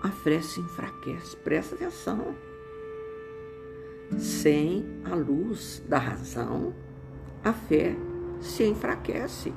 a 0.00 0.10
fé 0.10 0.40
se 0.40 0.60
enfraquece. 0.60 1.36
Presta 1.38 1.74
atenção. 1.74 2.36
Sem 4.16 4.86
a 5.02 5.16
luz 5.16 5.82
da 5.88 5.98
razão, 5.98 6.72
a 7.42 7.52
fé 7.52 7.96
se 8.40 8.62
enfraquece. 8.62 9.52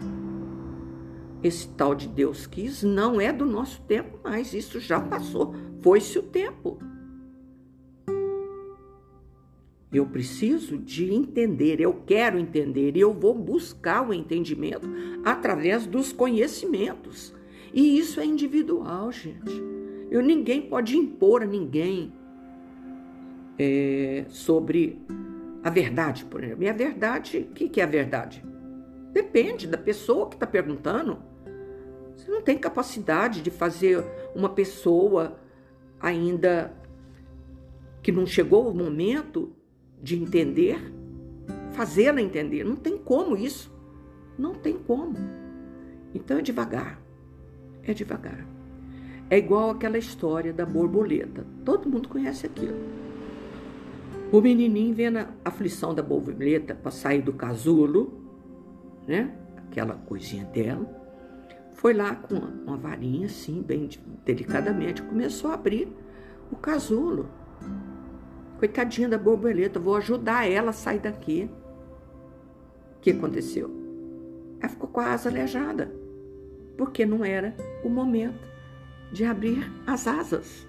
Esse 1.44 1.68
tal 1.68 1.94
de 1.94 2.08
Deus 2.08 2.48
quis 2.48 2.82
não 2.82 3.22
é 3.22 3.32
do 3.32 3.46
nosso 3.46 3.80
tempo 3.84 4.20
mais, 4.24 4.52
isso 4.56 4.80
já 4.80 5.00
passou, 5.00 5.54
foi-se 5.80 6.18
o 6.18 6.24
tempo. 6.24 6.80
Eu 9.94 10.08
preciso 10.08 10.76
de 10.76 11.14
entender, 11.14 11.80
eu 11.80 12.02
quero 12.04 12.40
entender 12.40 12.98
e 12.98 13.02
eu 13.02 13.14
vou 13.14 13.36
buscar 13.36 14.10
o 14.10 14.12
entendimento 14.12 14.90
através 15.24 15.86
dos 15.86 16.12
conhecimentos. 16.12 17.32
E 17.74 17.98
isso 17.98 18.20
é 18.20 18.25
individual, 18.25 19.12
gente. 19.12 19.62
Eu 20.12 20.22
ninguém 20.22 20.62
pode 20.62 20.96
impor 20.96 21.42
a 21.42 21.46
ninguém 21.46 22.13
é, 23.58 24.25
sobre 24.30 25.01
a 25.63 25.70
verdade, 25.70 26.24
por 26.25 26.44
exemplo. 26.44 26.63
E 26.63 26.70
a 26.70 26.74
verdade, 26.74 27.48
o 27.50 27.53
que, 27.53 27.68
que 27.68 27.82
é 27.82 27.84
a 27.84 27.88
verdade? 27.88 28.46
Depende 29.12 29.68
da 29.68 29.77
pessoa 29.77 30.30
que 30.30 30.36
está 30.36 30.46
perguntando. 30.46 31.18
Você 32.15 32.30
não 32.30 32.42
tem 32.42 32.58
capacidade 32.58 33.42
de 33.42 33.50
fazer 33.50 34.06
uma 34.36 34.50
pessoa 34.50 35.39
ainda 36.00 36.74
que 38.03 38.12
não 38.12 38.25
chegou 38.25 38.70
o 38.70 38.75
momento 38.75 39.56
de 40.01 40.22
entender, 40.22 40.77
fazê-la 41.72 42.22
entender. 42.22 42.63
Não 42.63 42.75
tem 42.75 42.98
como 42.98 43.38
isso. 43.38 43.74
Não 44.38 44.53
tem 44.53 44.77
como. 44.77 45.15
Então 46.13 46.38
é 46.38 46.42
devagar. 46.42 47.03
É 47.86 47.94
devagar. 47.94 48.46
É 49.30 49.38
igual 49.38 49.72
aquela 49.72 49.98
história 49.98 50.54
da 50.54 50.66
borboleta. 50.66 51.46
Todo 51.66 51.90
mundo 51.90 52.08
conhece 52.08 52.46
aquilo. 52.46 52.78
O 54.32 54.42
menininho 54.42 54.96
vendo 54.96 55.18
a 55.18 55.28
aflição 55.46 55.94
da 55.94 56.02
borboleta 56.02 56.74
para 56.74 56.92
sair 56.92 57.22
do 57.22 57.34
casulo, 57.34 58.13
né? 59.08 59.36
Aquela 59.58 59.96
coisinha 59.96 60.46
dela. 60.46 60.88
Foi 61.74 61.94
lá 61.94 62.16
com 62.16 62.36
uma 62.36 62.78
varinha 62.78 63.25
assim, 63.25 63.62
bem 63.62 63.90
delicadamente, 64.25 65.02
começou 65.02 65.52
a 65.52 65.56
abrir 65.56 65.88
o 66.52 66.56
casulo. 66.56 67.28
Coitadinha 68.58 69.10
da 69.10 69.18
borboleta, 69.18 69.80
vou 69.80 69.96
ajudar 69.98 70.50
ela 70.50 70.70
a 70.70 70.74
sair 70.74 71.00
daqui. 71.00 71.50
O 72.98 73.02
que 73.02 73.12
aconteceu? 73.12 73.70
Ela 74.60 74.70
ficou 74.70 74.90
com 74.90 75.00
a 75.00 75.12
asa 75.12 75.30
aleijada, 75.30 75.94
porque 76.78 77.06
não 77.06 77.25
era 77.25 77.56
o 77.84 77.90
momento 77.90 78.48
de 79.12 79.24
abrir 79.24 79.72
as 79.86 80.08
asas. 80.08 80.68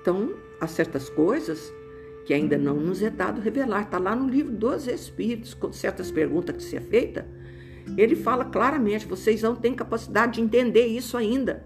Então, 0.00 0.34
há 0.60 0.66
certas 0.66 1.08
coisas 1.08 1.72
que 2.24 2.34
ainda 2.34 2.58
não 2.58 2.76
nos 2.76 3.02
é 3.02 3.10
dado 3.10 3.40
revelar. 3.40 3.82
Está 3.82 3.98
lá 3.98 4.14
no 4.14 4.28
livro 4.28 4.52
dos 4.52 4.86
Espíritos, 4.86 5.54
com 5.54 5.72
certas 5.72 6.10
perguntas 6.10 6.56
que 6.56 6.62
se 6.62 6.76
é 6.76 6.80
feita. 6.80 7.26
Ele 7.96 8.16
fala 8.16 8.44
claramente: 8.44 9.06
vocês 9.06 9.42
não 9.42 9.54
têm 9.54 9.74
capacidade 9.74 10.34
de 10.34 10.40
entender 10.40 10.86
isso 10.86 11.16
ainda. 11.16 11.64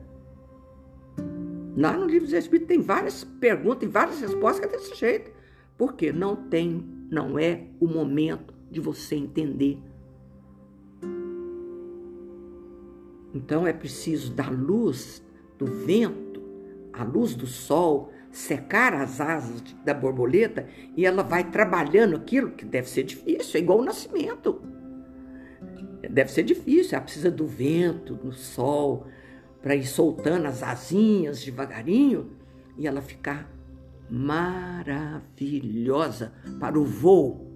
Lá 1.76 1.96
no 1.96 2.06
livro 2.06 2.26
dos 2.26 2.34
Espíritos 2.34 2.68
tem 2.68 2.80
várias 2.80 3.24
perguntas 3.24 3.88
e 3.88 3.92
várias 3.92 4.20
respostas 4.20 4.60
que 4.60 4.74
é 4.74 4.78
desse 4.78 4.94
jeito. 4.94 5.30
Porque 5.78 6.12
não 6.12 6.36
tem, 6.36 6.84
não 7.10 7.38
é 7.38 7.68
o 7.80 7.86
momento 7.86 8.52
de 8.70 8.80
você 8.80 9.14
entender. 9.14 9.78
Então 13.34 13.66
é 13.66 13.72
preciso 13.72 14.32
da 14.32 14.48
luz 14.48 15.22
do 15.58 15.66
vento, 15.66 16.40
a 16.92 17.04
luz 17.04 17.34
do 17.34 17.46
sol, 17.46 18.12
secar 18.30 18.94
as 18.94 19.20
asas 19.20 19.62
da 19.84 19.92
borboleta 19.92 20.66
e 20.96 21.04
ela 21.04 21.22
vai 21.22 21.50
trabalhando 21.50 22.16
aquilo 22.16 22.52
que 22.52 22.64
deve 22.64 22.88
ser 22.88 23.02
difícil, 23.04 23.58
é 23.58 23.62
igual 23.62 23.80
o 23.80 23.84
nascimento. 23.84 24.62
Deve 26.08 26.30
ser 26.30 26.42
difícil, 26.42 26.96
ela 26.96 27.04
precisa 27.04 27.30
do 27.30 27.46
vento, 27.46 28.14
do 28.14 28.32
sol, 28.32 29.06
para 29.62 29.76
ir 29.76 29.86
soltando 29.86 30.46
as 30.46 30.62
asinhas 30.62 31.44
devagarinho 31.44 32.30
e 32.78 32.86
ela 32.86 33.02
ficar 33.02 33.52
maravilhosa 34.08 36.32
para 36.58 36.78
o 36.78 36.84
voo. 36.84 37.50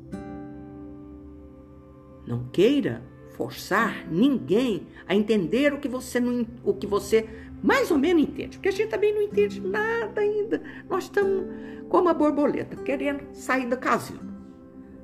Não 2.27 2.49
queira 2.49 3.03
forçar 3.35 4.07
ninguém 4.11 4.87
a 5.07 5.15
entender 5.15 5.73
o 5.73 5.79
que 5.79 5.89
você 5.89 6.19
não, 6.19 6.47
o 6.65 6.75
que 6.75 6.87
você 6.87 7.29
mais 7.63 7.91
ou 7.91 7.99
menos 7.99 8.23
entende, 8.23 8.59
porque 8.59 8.69
a 8.69 8.73
gente 8.73 8.91
também 8.91 9.15
não 9.15 9.23
entende 9.23 9.61
nada 9.61 10.21
ainda. 10.21 10.63
Nós 10.89 11.05
estamos 11.05 11.45
como 11.89 12.09
a 12.09 12.15
borboleta, 12.15 12.77
querendo 12.77 13.35
sair 13.35 13.67
do 13.67 13.77
casino, 13.77 14.21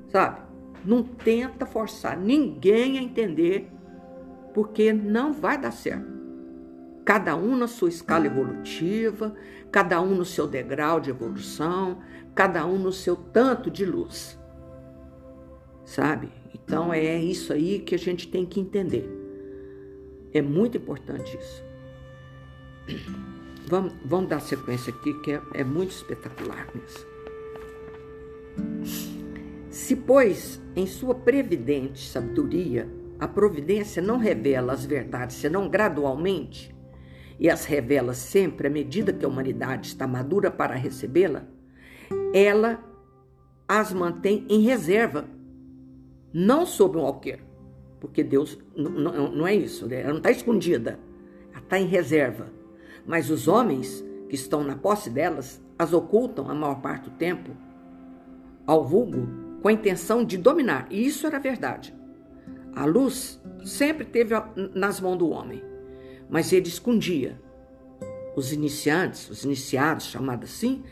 sabe? 0.08 0.40
Não 0.84 1.02
tenta 1.02 1.66
forçar 1.66 2.18
ninguém 2.18 2.98
a 2.98 3.02
entender, 3.02 3.70
porque 4.54 4.92
não 4.92 5.32
vai 5.32 5.58
dar 5.58 5.72
certo 5.72 6.20
cada 7.10 7.34
um 7.34 7.56
na 7.56 7.66
sua 7.66 7.88
escala 7.88 8.26
evolutiva, 8.26 9.34
cada 9.72 10.00
um 10.00 10.14
no 10.14 10.24
seu 10.24 10.46
degrau 10.46 11.00
de 11.00 11.10
evolução, 11.10 11.98
cada 12.36 12.64
um 12.64 12.78
no 12.78 12.92
seu 12.92 13.16
tanto 13.16 13.68
de 13.68 13.84
luz. 13.84 14.38
Sabe? 15.84 16.30
Então 16.70 16.94
é 16.94 17.16
isso 17.16 17.52
aí 17.52 17.80
que 17.80 17.96
a 17.96 17.98
gente 17.98 18.28
tem 18.28 18.46
que 18.46 18.60
entender. 18.60 19.04
É 20.32 20.40
muito 20.40 20.76
importante 20.76 21.36
isso. 21.36 21.64
Vamos, 23.66 23.92
vamos 24.04 24.28
dar 24.28 24.38
sequência 24.38 24.92
aqui, 24.92 25.12
que 25.14 25.32
é, 25.32 25.42
é 25.54 25.64
muito 25.64 25.90
espetacular 25.90 26.68
mesmo. 26.72 27.10
Se, 29.68 29.96
pois, 29.96 30.62
em 30.76 30.86
sua 30.86 31.12
previdente 31.12 32.08
sabedoria, 32.08 32.88
a 33.18 33.26
providência 33.26 34.00
não 34.00 34.16
revela 34.16 34.72
as 34.72 34.86
verdades 34.86 35.34
senão 35.38 35.68
gradualmente, 35.68 36.72
e 37.36 37.50
as 37.50 37.64
revela 37.64 38.14
sempre 38.14 38.68
à 38.68 38.70
medida 38.70 39.12
que 39.12 39.24
a 39.24 39.28
humanidade 39.28 39.88
está 39.88 40.06
madura 40.06 40.52
para 40.52 40.76
recebê-la, 40.76 41.48
ela 42.32 42.80
as 43.66 43.92
mantém 43.92 44.46
em 44.48 44.60
reserva, 44.60 45.28
não 46.32 46.64
sob 46.64 46.96
um 46.96 47.04
alqueire, 47.04 47.42
porque 48.00 48.22
Deus 48.22 48.58
não 48.76 49.46
é 49.46 49.54
isso, 49.54 49.86
né? 49.86 50.00
ela 50.00 50.10
não 50.10 50.18
está 50.18 50.30
escondida, 50.30 50.98
ela 51.52 51.62
está 51.62 51.78
em 51.78 51.86
reserva. 51.86 52.48
Mas 53.06 53.30
os 53.30 53.48
homens 53.48 54.04
que 54.28 54.34
estão 54.34 54.62
na 54.62 54.76
posse 54.76 55.10
delas 55.10 55.60
as 55.78 55.92
ocultam 55.92 56.50
a 56.50 56.54
maior 56.54 56.80
parte 56.80 57.10
do 57.10 57.16
tempo 57.16 57.50
ao 58.66 58.84
vulgo 58.84 59.26
com 59.60 59.68
a 59.68 59.72
intenção 59.72 60.24
de 60.24 60.38
dominar, 60.38 60.86
e 60.90 61.04
isso 61.04 61.26
era 61.26 61.38
verdade. 61.38 61.94
A 62.74 62.84
luz 62.84 63.40
sempre 63.64 64.04
teve 64.04 64.34
nas 64.74 65.00
mãos 65.00 65.16
do 65.16 65.30
homem, 65.30 65.62
mas 66.28 66.52
ele 66.52 66.68
escondia. 66.68 67.40
Os 68.36 68.52
iniciantes, 68.52 69.28
os 69.28 69.44
iniciados, 69.44 70.06
chamados 70.06 70.50
assim, 70.50 70.84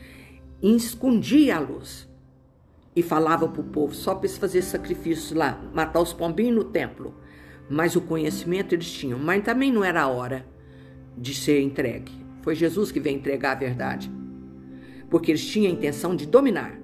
escondia 0.60 1.56
a 1.56 1.60
luz 1.60 2.07
e 2.94 3.02
falava 3.02 3.48
para 3.48 3.60
o 3.60 3.64
povo 3.64 3.94
só 3.94 4.14
para 4.14 4.28
fazer 4.28 4.62
sacrifícios 4.62 5.32
lá, 5.32 5.60
matar 5.72 6.00
os 6.00 6.12
pombinhos 6.12 6.56
no 6.56 6.64
templo. 6.64 7.14
Mas 7.70 7.96
o 7.96 8.00
conhecimento 8.00 8.74
eles 8.74 8.90
tinham, 8.90 9.18
mas 9.18 9.44
também 9.44 9.70
não 9.70 9.84
era 9.84 10.02
a 10.02 10.08
hora 10.08 10.46
de 11.16 11.34
ser 11.34 11.60
entregue. 11.60 12.12
Foi 12.42 12.54
Jesus 12.54 12.90
que 12.90 13.00
veio 13.00 13.16
entregar 13.16 13.52
a 13.52 13.60
verdade, 13.60 14.10
porque 15.10 15.32
eles 15.32 15.46
tinham 15.46 15.70
a 15.70 15.74
intenção 15.74 16.16
de 16.16 16.26
dominar. 16.26 16.78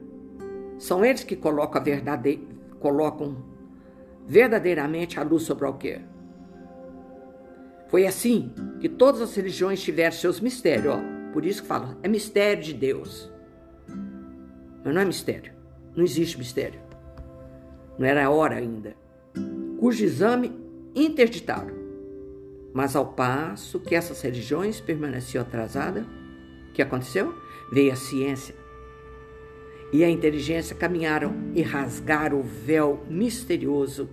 São 0.79 1.05
eles 1.05 1.25
que 1.25 1.37
colocam 1.37 1.81
a 1.81 1.85
verdade, 1.85 2.41
colocam 2.81 3.37
verdadeiramente 4.27 5.19
a 5.19 5.23
luz 5.23 5.45
sobre 5.45 5.65
o 5.65 5.69
alqueire. 5.69 6.05
Foi 7.89 8.07
assim 8.07 8.53
que 8.81 8.89
todas 8.89 9.21
as 9.21 9.35
religiões 9.37 9.81
tiveram 9.81 10.17
seus 10.17 10.41
mistérios. 10.41 10.95
Ó. 10.95 11.33
Por 11.33 11.45
isso 11.45 11.63
que 11.63 11.69
falam, 11.69 11.97
é 12.03 12.09
mistério 12.09 12.63
de 12.63 12.75
Deus. 12.75 13.33
Mas 14.85 14.95
não 14.95 15.01
é 15.01 15.05
mistério. 15.05 15.54
Não 15.97 16.05
existe 16.05 16.39
mistério. 16.39 16.81
Não 17.99 18.07
era 18.07 18.27
a 18.27 18.31
hora 18.31 18.57
ainda. 18.57 18.97
Cujo 19.79 20.05
exame 20.05 20.53
interditaram. 20.95 21.75
Mas 22.73 22.97
ao 22.97 23.07
passo 23.07 23.79
que 23.79 23.95
essas 23.95 24.21
religiões 24.21 24.81
permaneciam 24.81 25.43
atrasadas, 25.43 26.05
o 26.69 26.73
que 26.73 26.83
aconteceu? 26.83 27.35
Veio 27.73 27.93
a 27.93 27.97
ciência. 27.97 28.55
E 29.93 30.03
a 30.03 30.11
inteligência 30.11 30.75
caminharam 30.75 31.53
e 31.55 31.63
rasgaram 31.63 32.41
o 32.41 32.43
véu 32.43 33.05
misterioso. 33.09 34.09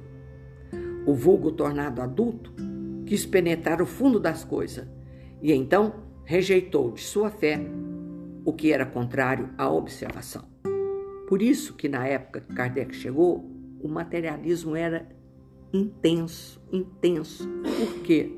O 1.08 1.16
vulgo 1.16 1.52
tornado 1.52 2.02
adulto 2.02 2.54
quis 3.06 3.26
penetrar 3.26 3.82
o 3.82 3.86
fundo 3.88 4.20
das 4.20 4.44
coisas 4.44 4.88
e 5.42 5.52
então 5.52 5.96
rejeitou 6.24 6.92
de 6.92 7.02
sua 7.02 7.32
fé 7.32 7.60
o 8.46 8.54
que 8.54 8.72
era 8.72 8.86
contrário 8.86 9.50
à 9.58 9.70
observação. 9.70 10.51
Por 11.32 11.42
isso 11.42 11.76
que 11.76 11.88
na 11.88 12.06
época 12.06 12.42
que 12.42 12.54
Kardec 12.54 12.94
chegou, 12.94 13.50
o 13.82 13.88
materialismo 13.88 14.76
era 14.76 15.08
intenso, 15.72 16.62
intenso. 16.74 17.48
Por 17.48 18.04
quê? 18.04 18.34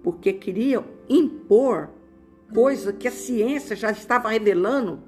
Porque 0.00 0.32
queria 0.32 0.84
impor 1.08 1.90
coisa 2.54 2.92
que 2.92 3.08
a 3.08 3.10
ciência 3.10 3.74
já 3.74 3.90
estava 3.90 4.28
revelando 4.28 5.02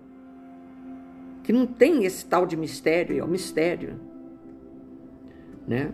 que 1.45 1.53
não 1.53 1.65
tem 1.65 2.05
esse 2.05 2.27
tal 2.27 2.45
de 2.45 2.57
mistério, 2.57 3.21
é 3.21 3.23
o 3.23 3.29
mistério, 3.29 4.01
né? 5.69 5.93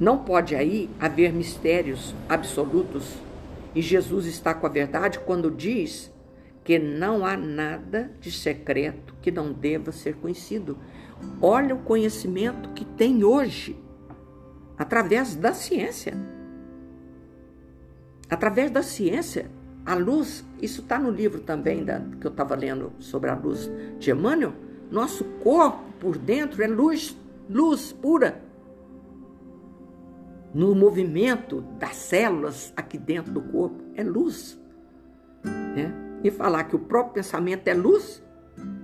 Não 0.00 0.24
pode 0.24 0.56
aí 0.56 0.90
haver 0.98 1.32
mistérios 1.32 2.12
absolutos. 2.28 3.14
E 3.72 3.80
Jesus 3.80 4.26
está 4.26 4.52
com 4.52 4.66
a 4.66 4.68
verdade 4.68 5.20
quando 5.20 5.48
diz 5.48 6.12
que 6.64 6.76
não 6.76 7.24
há 7.24 7.36
nada 7.36 8.10
de 8.18 8.32
secreto 8.32 9.09
que 9.20 9.30
não 9.30 9.52
deva 9.52 9.92
ser 9.92 10.16
conhecido. 10.16 10.78
Olha 11.40 11.74
o 11.74 11.82
conhecimento 11.82 12.70
que 12.70 12.84
tem 12.84 13.24
hoje 13.24 13.78
através 14.78 15.34
da 15.34 15.52
ciência. 15.52 16.14
Através 18.28 18.70
da 18.70 18.82
ciência, 18.82 19.50
a 19.84 19.94
luz, 19.94 20.44
isso 20.60 20.82
está 20.82 20.98
no 20.98 21.10
livro 21.10 21.40
também 21.40 21.84
da, 21.84 22.00
que 22.20 22.26
eu 22.26 22.30
estava 22.30 22.54
lendo 22.54 22.92
sobre 22.98 23.30
a 23.30 23.34
luz 23.34 23.70
de 23.98 24.10
Emmanuel. 24.10 24.52
Nosso 24.90 25.24
corpo 25.42 25.84
por 25.98 26.16
dentro 26.16 26.62
é 26.62 26.66
luz, 26.66 27.16
luz 27.48 27.92
pura 27.92 28.42
no 30.52 30.74
movimento 30.74 31.60
das 31.78 31.96
células 31.96 32.72
aqui 32.76 32.98
dentro 32.98 33.32
do 33.32 33.40
corpo 33.40 33.82
é 33.94 34.02
luz. 34.02 34.60
Né? 35.44 35.92
E 36.22 36.30
falar 36.30 36.64
que 36.64 36.76
o 36.76 36.78
próprio 36.78 37.14
pensamento 37.14 37.66
é 37.68 37.74
luz, 37.74 38.22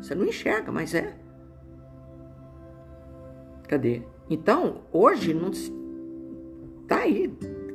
você 0.00 0.14
não 0.14 0.24
enxerga, 0.24 0.70
mas 0.70 0.94
é. 0.94 1.16
Cadê? 3.68 4.02
Então, 4.28 4.82
hoje 4.92 5.34
não 5.34 5.50
está 5.50 6.98
aí 6.98 7.32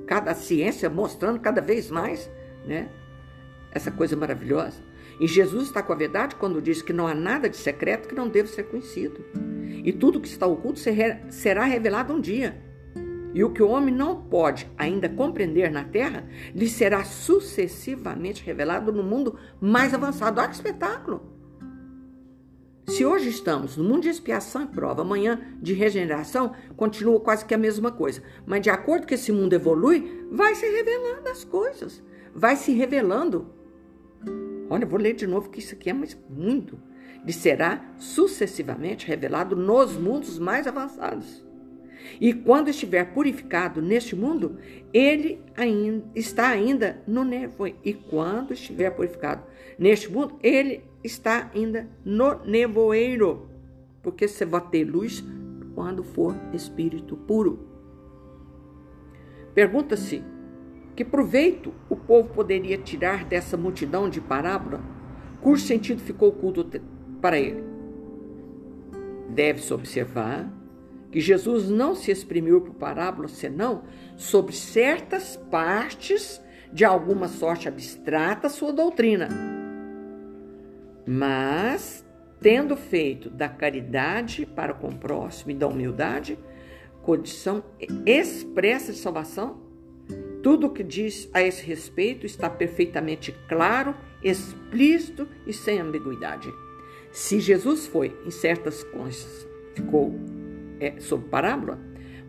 cada 0.07 0.33
ciência 0.33 0.89
mostrando 0.89 1.39
cada 1.39 1.61
vez 1.61 1.89
mais, 1.89 2.29
né? 2.65 2.89
Essa 3.71 3.91
coisa 3.91 4.15
maravilhosa. 4.15 4.81
E 5.19 5.27
Jesus 5.27 5.65
está 5.65 5.83
com 5.83 5.93
a 5.93 5.95
verdade 5.95 6.35
quando 6.35 6.61
diz 6.61 6.81
que 6.81 6.91
não 6.91 7.07
há 7.07 7.13
nada 7.13 7.49
de 7.49 7.57
secreto 7.57 8.07
que 8.07 8.15
não 8.15 8.27
deva 8.27 8.47
ser 8.47 8.63
conhecido. 8.63 9.23
E 9.83 9.93
tudo 9.93 10.19
que 10.19 10.27
está 10.27 10.45
oculto 10.45 10.79
será 11.29 11.63
revelado 11.63 12.13
um 12.13 12.19
dia. 12.19 12.61
E 13.33 13.43
o 13.43 13.51
que 13.51 13.63
o 13.63 13.69
homem 13.69 13.93
não 13.93 14.23
pode 14.23 14.69
ainda 14.77 15.07
compreender 15.07 15.71
na 15.71 15.85
terra, 15.85 16.27
lhe 16.53 16.67
será 16.67 17.03
sucessivamente 17.05 18.43
revelado 18.43 18.91
no 18.91 19.03
mundo 19.03 19.37
mais 19.59 19.93
avançado. 19.93 20.39
Olha 20.39 20.49
que 20.49 20.55
espetáculo! 20.55 21.40
Se 22.91 23.05
hoje 23.05 23.29
estamos 23.29 23.77
no 23.77 23.85
mundo 23.85 24.01
de 24.01 24.09
expiação 24.09 24.63
e 24.63 24.67
prova, 24.67 25.01
amanhã 25.01 25.39
de 25.61 25.73
regeneração, 25.73 26.53
continua 26.75 27.21
quase 27.21 27.45
que 27.45 27.53
a 27.53 27.57
mesma 27.57 27.89
coisa. 27.89 28.21
Mas 28.45 28.61
de 28.61 28.69
acordo 28.69 29.07
que 29.07 29.13
esse 29.13 29.31
mundo 29.31 29.53
evolui, 29.53 30.27
vai 30.29 30.53
se 30.55 30.69
revelando 30.69 31.29
as 31.29 31.45
coisas, 31.45 32.03
vai 32.35 32.57
se 32.57 32.73
revelando. 32.73 33.47
Olha, 34.69 34.85
vou 34.85 34.99
ler 34.99 35.13
de 35.13 35.25
novo 35.25 35.49
que 35.49 35.59
isso 35.59 35.73
aqui 35.73 35.89
é 35.89 35.93
muito. 35.93 36.77
Lhe 37.25 37.31
será 37.31 37.81
sucessivamente 37.97 39.07
revelado 39.07 39.55
nos 39.55 39.93
mundos 39.93 40.37
mais 40.37 40.67
avançados. 40.67 41.45
E 42.19 42.33
quando 42.33 42.69
estiver 42.69 43.13
purificado 43.13 43.81
neste 43.81 44.15
mundo, 44.15 44.57
ele 44.93 45.41
ainda, 45.55 46.03
está 46.15 46.49
ainda 46.49 47.01
no 47.07 47.23
nevoeiro. 47.23 47.77
E 47.83 47.93
quando 47.93 48.53
estiver 48.53 48.91
purificado 48.91 49.43
neste 49.77 50.11
mundo, 50.11 50.37
ele 50.41 50.83
está 51.03 51.49
ainda 51.53 51.87
no 52.03 52.43
nevoeiro. 52.45 53.49
Porque 54.01 54.27
você 54.27 54.45
vai 54.45 54.61
ter 54.69 54.83
luz 54.83 55.23
quando 55.73 56.03
for 56.03 56.35
espírito 56.53 57.15
puro. 57.15 57.67
Pergunta-se: 59.53 60.23
que 60.95 61.05
proveito 61.05 61.73
o 61.89 61.95
povo 61.95 62.29
poderia 62.29 62.77
tirar 62.77 63.25
dessa 63.25 63.57
multidão 63.57 64.09
de 64.09 64.21
parábola, 64.21 64.81
cujo 65.41 65.63
sentido 65.63 66.01
ficou 66.01 66.29
oculto 66.29 66.65
para 67.21 67.39
ele? 67.39 67.63
Deve-se 69.29 69.73
observar 69.73 70.51
que 71.11 71.19
Jesus 71.19 71.69
não 71.69 71.93
se 71.93 72.09
exprimiu 72.09 72.61
por 72.61 72.75
parábola 72.75 73.27
senão 73.27 73.83
sobre 74.15 74.53
certas 74.53 75.35
partes 75.49 76.41
de 76.71 76.85
alguma 76.85 77.27
sorte 77.27 77.67
abstrata 77.67 78.47
sua 78.47 78.71
doutrina. 78.71 79.27
Mas, 81.05 82.05
tendo 82.39 82.77
feito 82.77 83.29
da 83.29 83.49
caridade 83.49 84.45
para 84.45 84.73
com 84.73 84.87
o 84.87 84.97
próximo 84.97 85.51
e 85.51 85.55
da 85.55 85.67
humildade 85.67 86.39
condição 87.01 87.63
expressa 88.05 88.93
de 88.93 88.99
salvação, 88.99 89.59
tudo 90.41 90.67
o 90.67 90.69
que 90.69 90.83
diz 90.83 91.29
a 91.33 91.41
esse 91.41 91.63
respeito 91.63 92.25
está 92.25 92.49
perfeitamente 92.49 93.31
claro, 93.47 93.95
explícito 94.23 95.27
e 95.45 95.53
sem 95.53 95.79
ambiguidade. 95.79 96.51
Se 97.11 97.39
Jesus 97.39 97.87
foi 97.87 98.17
em 98.25 98.31
certas 98.31 98.83
coisas, 98.83 99.47
ficou 99.75 100.15
é, 100.81 100.99
sobre 100.99 101.29
parábola, 101.29 101.79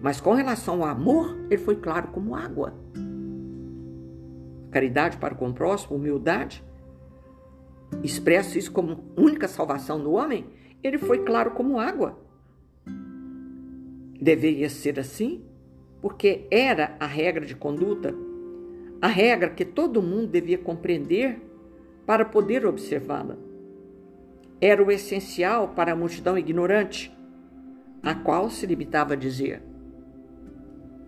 mas 0.01 0.21
com 0.21 0.35
relação 0.35 0.83
ao 0.83 0.88
amor, 0.91 1.35
ele 1.49 1.62
foi 1.62 1.77
claro 1.77 2.09
como 2.09 2.37
água. 2.37 2.75
Caridade 4.71 5.17
para 5.17 5.35
com 5.35 5.49
o 5.49 5.55
próximo, 5.55 5.97
humildade, 5.97 6.62
expresso 8.03 8.59
isso 8.59 8.71
como 8.71 9.05
única 9.17 9.49
salvação 9.49 10.03
do 10.03 10.12
homem, 10.12 10.47
ele 10.83 10.99
foi 10.99 11.25
claro 11.25 11.53
como 11.53 11.81
água. 11.81 12.19
Deveria 14.21 14.69
ser 14.69 15.01
assim, 15.01 15.43
porque 16.01 16.47
era 16.51 16.95
a 17.01 17.07
regra 17.07 17.47
de 17.47 17.57
conduta, 17.57 18.15
a 19.01 19.07
regra 19.07 19.51
que 19.51 19.65
todo 19.65 20.03
mundo 20.03 20.29
devia 20.29 20.59
compreender 20.59 21.41
para 22.05 22.25
poder 22.25 22.67
observá-la. 22.67 23.37
Era 24.61 24.83
o 24.83 24.91
essencial 24.91 25.69
para 25.69 25.93
a 25.93 25.97
multidão 25.97 26.37
ignorante 26.37 27.12
a 28.03 28.15
qual 28.15 28.51
se 28.51 28.67
limitava 28.67 29.15
a 29.15 29.17
dizer: 29.17 29.62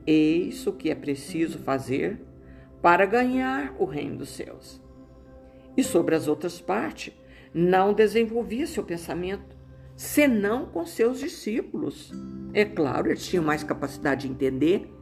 Eis 0.07 0.67
o 0.67 0.73
que 0.73 0.91
é 0.91 0.95
preciso 0.95 1.59
fazer 1.59 2.21
para 2.81 3.07
ganhar 3.07 3.75
o 3.79 3.85
reino 3.85 4.19
dos 4.19 4.29
céus. 4.31 4.81
E 5.77 5.83
sobre 5.83 6.15
as 6.15 6.29
outras 6.29 6.61
partes, 6.61 7.13
não 7.53 7.93
desenvolvia 7.93 8.67
seu 8.67 8.85
pensamento, 8.85 9.57
senão 9.97 10.67
com 10.67 10.85
seus 10.87 11.19
discípulos. 11.19 12.13
É 12.53 12.65
claro, 12.65 13.09
eles 13.09 13.27
tinham 13.27 13.45
mais 13.45 13.65
capacidade 13.65 14.27
de 14.27 14.33
entender, 14.33 14.93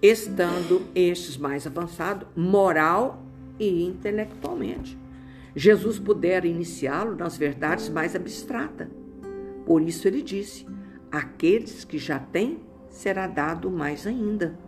estando 0.00 0.82
estes 0.94 1.36
mais 1.36 1.66
avançados, 1.66 2.26
moral 2.34 3.22
e 3.58 3.84
intelectualmente. 3.84 4.98
Jesus 5.54 5.98
pudera 5.98 6.46
iniciá-lo 6.46 7.16
nas 7.16 7.36
verdades 7.36 7.88
mais 7.88 8.14
abstratas 8.14 8.88
por 9.68 9.82
isso 9.82 10.08
ele 10.08 10.22
disse: 10.22 10.66
aqueles 11.12 11.84
que 11.84 11.98
já 11.98 12.18
têm, 12.18 12.62
será 12.88 13.26
dado 13.26 13.70
mais 13.70 14.06
ainda. 14.06 14.58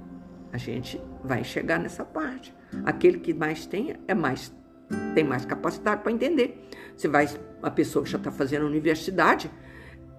A 0.53 0.59
gente 0.59 1.01
vai 1.25 1.43
chegar 1.43 1.79
nessa 1.79 2.05
parte. 2.05 2.55
Aquele 2.85 3.19
que 3.19 3.33
mais 3.33 3.65
tem 3.65 3.97
é 4.07 4.15
mais 4.15 4.55
tem 5.15 5.25
mais 5.25 5.47
capacidade 5.47 6.03
para 6.03 6.13
entender. 6.13 6.69
Você 6.95 7.09
vai 7.09 7.27
a 7.63 7.71
pessoa 7.71 8.05
que 8.05 8.11
já 8.11 8.19
está 8.19 8.31
fazendo 8.31 8.67
universidade, 8.67 9.51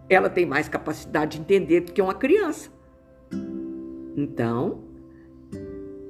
ela 0.10 0.30
tem 0.32 0.48
mais 0.48 0.68
capacidade 0.68 1.38
de 1.38 1.42
entender 1.42 1.82
do 1.82 1.92
que 1.92 2.02
uma 2.02 2.16
criança. 2.16 2.72
Então, 4.18 4.84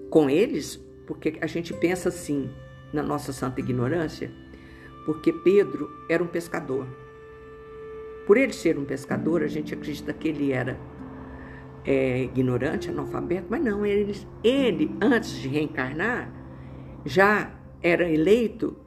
com 0.10 0.30
eles, 0.30 0.78
porque 1.06 1.38
a 1.42 1.48
gente 1.48 1.74
pensa 1.74 2.08
assim 2.08 2.50
na 2.94 3.04
nossa 3.04 3.34
santa 3.34 3.60
ignorância, 3.60 4.32
porque 5.06 5.34
Pedro 5.34 5.90
era 6.10 6.24
um 6.24 6.28
pescador. 6.28 6.88
Por 8.32 8.38
ele 8.38 8.54
ser 8.54 8.80
um 8.80 8.86
pescador, 8.86 9.44
a 9.44 9.48
gente 9.48 9.74
acredita 9.74 10.14
que 10.14 10.26
ele 10.26 10.54
era 10.54 10.80
é, 11.84 12.24
ignorante, 12.24 12.90
analfabeto, 12.90 13.48
mas 13.50 13.62
não, 13.62 13.86
ele, 13.86 14.16
ele, 14.42 14.96
antes 15.02 15.32
de 15.32 15.50
reencarnar, 15.50 16.34
já 17.04 17.54
era 17.82 18.10
eleito, 18.10 18.78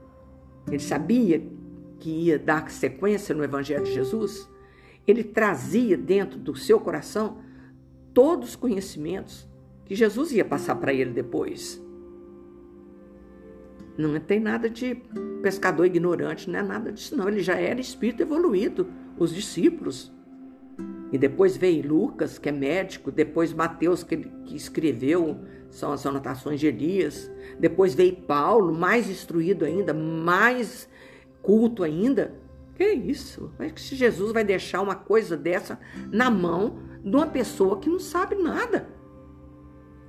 ele 0.66 0.78
sabia 0.78 1.46
que 2.00 2.08
ia 2.08 2.38
dar 2.38 2.70
sequência 2.70 3.34
no 3.34 3.44
Evangelho 3.44 3.84
de 3.84 3.92
Jesus, 3.92 4.48
ele 5.06 5.22
trazia 5.22 5.94
dentro 5.94 6.38
do 6.38 6.56
seu 6.56 6.80
coração 6.80 7.36
todos 8.14 8.48
os 8.48 8.56
conhecimentos 8.56 9.46
que 9.84 9.94
Jesus 9.94 10.32
ia 10.32 10.46
passar 10.46 10.76
para 10.76 10.94
ele 10.94 11.10
depois. 11.10 11.84
Não 13.98 14.18
tem 14.20 14.40
nada 14.40 14.70
de 14.70 14.94
pescador 15.42 15.84
ignorante, 15.84 16.48
não 16.48 16.60
é 16.60 16.62
nada 16.62 16.90
disso, 16.90 17.14
não. 17.14 17.28
Ele 17.28 17.40
já 17.40 17.56
era 17.56 17.78
espírito 17.78 18.22
evoluído 18.22 19.03
os 19.18 19.34
discípulos. 19.34 20.12
E 21.12 21.18
depois 21.18 21.56
veio 21.56 21.86
Lucas, 21.86 22.38
que 22.38 22.48
é 22.48 22.52
médico, 22.52 23.12
depois 23.12 23.52
Mateus, 23.52 24.02
que, 24.02 24.16
que 24.16 24.56
escreveu, 24.56 25.38
são 25.70 25.92
as 25.92 26.04
anotações 26.04 26.58
de 26.58 26.66
Elias. 26.66 27.30
Depois 27.58 27.94
veio 27.94 28.16
Paulo, 28.16 28.72
mais 28.72 29.08
instruído 29.08 29.64
ainda, 29.64 29.94
mais 29.94 30.88
culto 31.42 31.82
ainda. 31.82 32.34
Que 32.74 32.92
isso? 32.92 33.52
Mas 33.58 33.72
que 33.72 33.80
se 33.80 33.94
Jesus 33.94 34.32
vai 34.32 34.42
deixar 34.42 34.80
uma 34.80 34.96
coisa 34.96 35.36
dessa 35.36 35.78
na 36.10 36.30
mão 36.30 36.78
de 37.04 37.14
uma 37.14 37.26
pessoa 37.26 37.78
que 37.78 37.88
não 37.88 38.00
sabe 38.00 38.34
nada? 38.34 38.88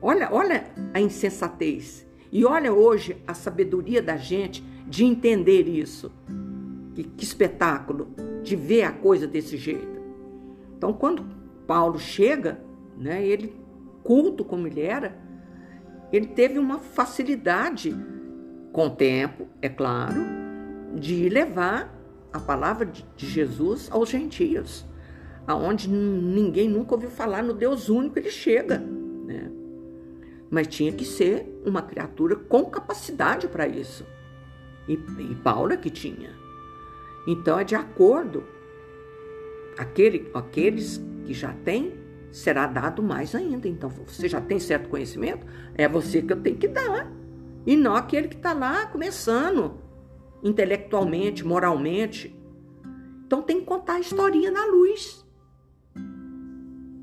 Olha, 0.01 0.29
olha 0.31 0.65
a 0.93 0.99
insensatez. 0.99 2.05
E 2.31 2.43
olha 2.43 2.73
hoje 2.73 3.17
a 3.27 3.33
sabedoria 3.33 4.01
da 4.01 4.17
gente 4.17 4.63
de 4.87 5.05
entender 5.05 5.67
isso. 5.67 6.11
Que, 6.95 7.03
que 7.03 7.23
espetáculo! 7.23 8.07
de 8.45 8.55
ver 8.55 8.83
a 8.83 8.91
coisa 8.91 9.27
desse 9.27 9.57
jeito. 9.57 9.99
Então, 10.77 10.93
quando 10.93 11.25
Paulo 11.65 11.97
chega, 11.97 12.61
né, 12.95 13.25
ele 13.25 13.59
culto 14.03 14.45
como 14.45 14.67
ele 14.67 14.81
era, 14.81 15.17
ele 16.13 16.27
teve 16.27 16.59
uma 16.59 16.77
facilidade, 16.77 17.93
com 18.71 18.87
o 18.87 18.89
tempo, 18.91 19.47
é 19.61 19.67
claro, 19.67 20.21
de 20.93 21.27
levar 21.27 21.91
a 22.31 22.39
palavra 22.39 22.85
de 22.85 23.25
Jesus 23.25 23.89
aos 23.91 24.09
gentios, 24.09 24.85
aonde 25.47 25.89
ninguém 25.89 26.69
nunca 26.69 26.93
ouviu 26.93 27.09
falar 27.09 27.41
no 27.41 27.53
Deus 27.53 27.89
único, 27.89 28.19
ele 28.19 28.29
chega, 28.29 28.77
né? 28.77 29.51
Mas 30.51 30.67
tinha 30.67 30.91
que 30.91 31.03
ser 31.03 31.61
uma 31.65 31.81
criatura 31.81 32.35
com 32.35 32.65
capacidade 32.65 33.47
para 33.47 33.67
isso. 33.67 34.05
E, 34.87 34.93
e 34.93 35.35
Paulo 35.35 35.73
é 35.73 35.77
que 35.77 35.89
tinha. 35.89 36.44
Então 37.27 37.59
é 37.59 37.63
de 37.63 37.75
acordo. 37.75 38.43
Aquele, 39.77 40.29
aqueles 40.33 41.01
que 41.25 41.33
já 41.33 41.53
têm, 41.53 41.93
será 42.31 42.67
dado 42.67 43.01
mais 43.01 43.33
ainda. 43.33 43.67
Então, 43.67 43.89
você 43.89 44.27
já 44.27 44.41
tem 44.41 44.59
certo 44.59 44.89
conhecimento, 44.89 45.45
é 45.75 45.87
você 45.87 46.21
que 46.21 46.33
eu 46.33 46.41
tenho 46.41 46.57
que 46.57 46.67
dar. 46.67 47.11
E 47.65 47.75
não 47.75 47.95
aquele 47.95 48.27
que 48.27 48.35
está 48.35 48.53
lá 48.53 48.85
começando, 48.85 49.79
intelectualmente, 50.43 51.45
moralmente. 51.45 52.37
Então 53.25 53.41
tem 53.41 53.59
que 53.59 53.65
contar 53.65 53.93
a 53.93 53.99
historinha 53.99 54.51
na 54.51 54.65
luz. 54.65 55.25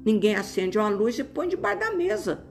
ninguém 0.04 0.34
acende 0.34 0.78
uma 0.78 0.88
luz 0.88 1.18
e 1.18 1.24
põe 1.24 1.48
debaixo 1.48 1.80
da 1.80 1.92
mesa. 1.92 2.46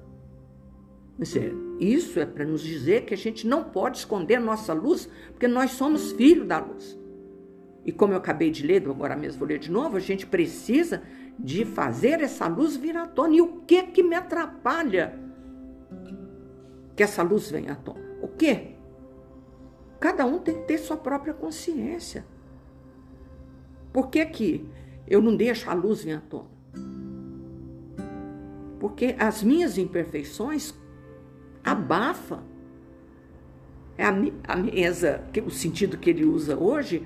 Isso 1.80 2.20
é 2.20 2.26
para 2.26 2.46
nos 2.46 2.62
dizer 2.62 3.06
que 3.06 3.14
a 3.14 3.18
gente 3.18 3.46
não 3.46 3.64
pode 3.64 3.98
esconder 3.98 4.40
nossa 4.40 4.74
luz, 4.74 5.10
porque 5.30 5.48
nós 5.48 5.72
somos 5.72 6.12
filhos 6.14 6.48
da 6.48 6.60
luz. 6.60 6.98
E 7.86 7.92
como 7.92 8.14
eu 8.14 8.18
acabei 8.18 8.52
de 8.52 8.66
ler, 8.66 8.88
agora 8.88 9.16
mesmo 9.16 9.40
vou 9.40 9.48
ler 9.48 9.60
de 9.60 9.72
novo, 9.72 9.98
a 9.98 10.00
gente 10.00 10.26
precisa 10.26 11.02
de 11.38 11.66
fazer 11.66 12.22
essa 12.22 12.48
luz 12.48 12.76
vir 12.76 12.96
à 12.96 13.08
tona. 13.08 13.36
E 13.36 13.42
o 13.42 13.62
que 13.62 13.84
que 13.84 14.04
me 14.04 14.16
atrapalha 14.16 15.18
que 16.96 17.02
essa 17.02 17.24
luz 17.24 17.50
venha 17.50 17.74
à 17.74 17.76
tona? 17.76 18.02
O 18.22 18.28
que? 18.28 18.76
Cada 20.00 20.26
um 20.26 20.40
tem 20.40 20.56
que 20.56 20.68
ter 20.68 20.78
sua 20.78 20.98
própria 20.98 21.34
consciência. 21.34 22.26
Por 23.92 24.10
que 24.10 24.26
que 24.26 24.70
eu 25.08 25.22
não 25.22 25.36
deixo 25.36 25.70
a 25.70 25.74
luz 25.74 26.04
vir 26.04 26.18
à 26.18 26.22
tona? 26.22 26.50
Porque 28.80 29.16
as 29.20 29.44
minhas 29.44 29.78
imperfeições 29.78 30.74
abafa. 31.64 32.44
É 33.98 34.06
a, 34.06 34.14
a 34.48 34.56
mesa, 34.56 35.24
o 35.46 35.52
sentido 35.52 35.98
que 35.98 36.10
ele 36.10 36.26
usa 36.26 36.58
hoje 36.58 37.06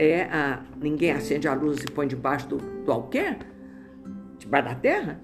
é 0.00 0.22
a, 0.32 0.62
ninguém 0.80 1.12
acende 1.12 1.46
a 1.46 1.52
luz 1.52 1.82
e 1.82 1.86
põe 1.86 2.08
debaixo 2.08 2.48
do, 2.48 2.56
do 2.56 3.10
debaixo 4.38 4.68
da 4.68 4.74
terra. 4.74 5.20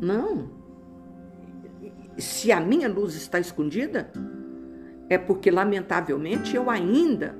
Não. 0.00 0.50
Se 2.16 2.50
a 2.50 2.58
minha 2.58 2.88
luz 2.88 3.14
está 3.14 3.38
escondida, 3.38 4.10
é 5.10 5.18
porque, 5.18 5.50
lamentavelmente, 5.50 6.56
eu 6.56 6.70
ainda 6.70 7.36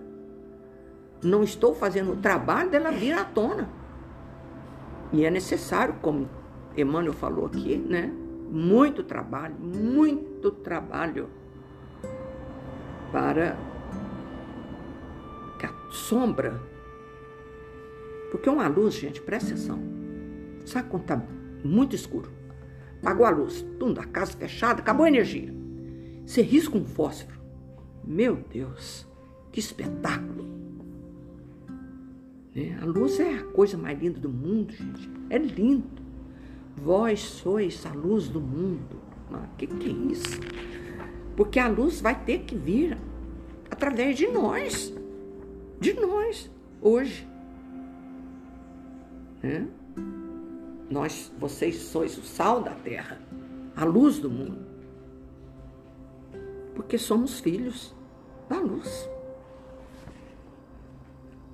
não 1.25 1.43
estou 1.43 1.75
fazendo 1.75 2.13
o 2.13 2.17
trabalho 2.17 2.69
dela 2.69 2.91
vir 2.91 3.15
à 3.15 3.25
tona. 3.25 3.67
E 5.15 5.25
é 5.25 5.31
necessário, 5.31 5.95
como 6.03 6.29
Emmanuel 6.77 7.15
falou 7.15 7.47
aqui, 7.47 7.79
né? 7.79 8.13
Muito 8.51 9.03
trabalho, 9.03 9.55
muito 9.59 10.51
trabalho 10.51 11.31
para 13.11 13.57
sombra. 15.91 16.61
Porque 18.31 18.49
uma 18.49 18.69
luz, 18.69 18.95
gente, 18.95 19.21
presta 19.21 19.51
atenção. 19.53 19.81
Sabe 20.65 20.89
quando 20.89 21.03
está 21.03 21.23
muito 21.65 21.95
escuro? 21.95 22.31
Apagou 23.01 23.27
a 23.27 23.31
luz, 23.31 23.65
tudo, 23.79 24.01
a 24.01 24.05
casa 24.05 24.33
fechada, 24.33 24.81
acabou 24.81 25.05
a 25.05 25.09
energia. 25.09 25.55
Você 26.25 26.43
risca 26.43 26.77
um 26.77 26.85
fósforo. 26.85 27.39
Meu 28.05 28.37
Deus, 28.37 29.07
que 29.53 29.61
espetáculo! 29.61 30.45
É, 32.55 32.75
a 32.81 32.87
luz 32.87 33.21
é 33.21 33.35
a 33.35 33.45
coisa 33.45 33.77
mais 33.77 34.01
linda 34.01 34.19
do 34.19 34.31
mundo, 34.31 34.73
gente. 34.73 35.11
É 35.29 35.39
lindo. 35.39 36.03
Vós 36.75 37.21
sois 37.21 37.85
a 37.85 37.93
luz 37.93 38.29
do 38.29 38.41
mundo. 38.41 38.97
O 39.31 39.57
que, 39.57 39.67
que 39.67 39.89
é 39.91 40.13
isso? 40.13 40.41
Porque 41.37 41.59
a 41.59 41.69
luz 41.69 42.01
vai 42.01 42.19
ter 42.25 42.41
que 42.41 42.57
vir 42.57 42.97
através 43.71 44.17
de 44.17 44.27
nós. 44.29 44.95
De 45.81 45.93
nós, 45.93 46.51
hoje. 46.81 47.29
É? 49.43 49.65
Nós, 50.91 51.33
vocês 51.39 51.77
sois 51.77 52.17
o 52.17 52.23
sal 52.23 52.63
da 52.63 52.73
terra, 52.73 53.21
a 53.77 53.85
luz 53.85 54.19
do 54.19 54.31
mundo. 54.31 54.67
Porque 56.75 56.97
somos 56.97 57.41
filhos 57.41 57.95
da 58.49 58.59
luz. 58.59 59.09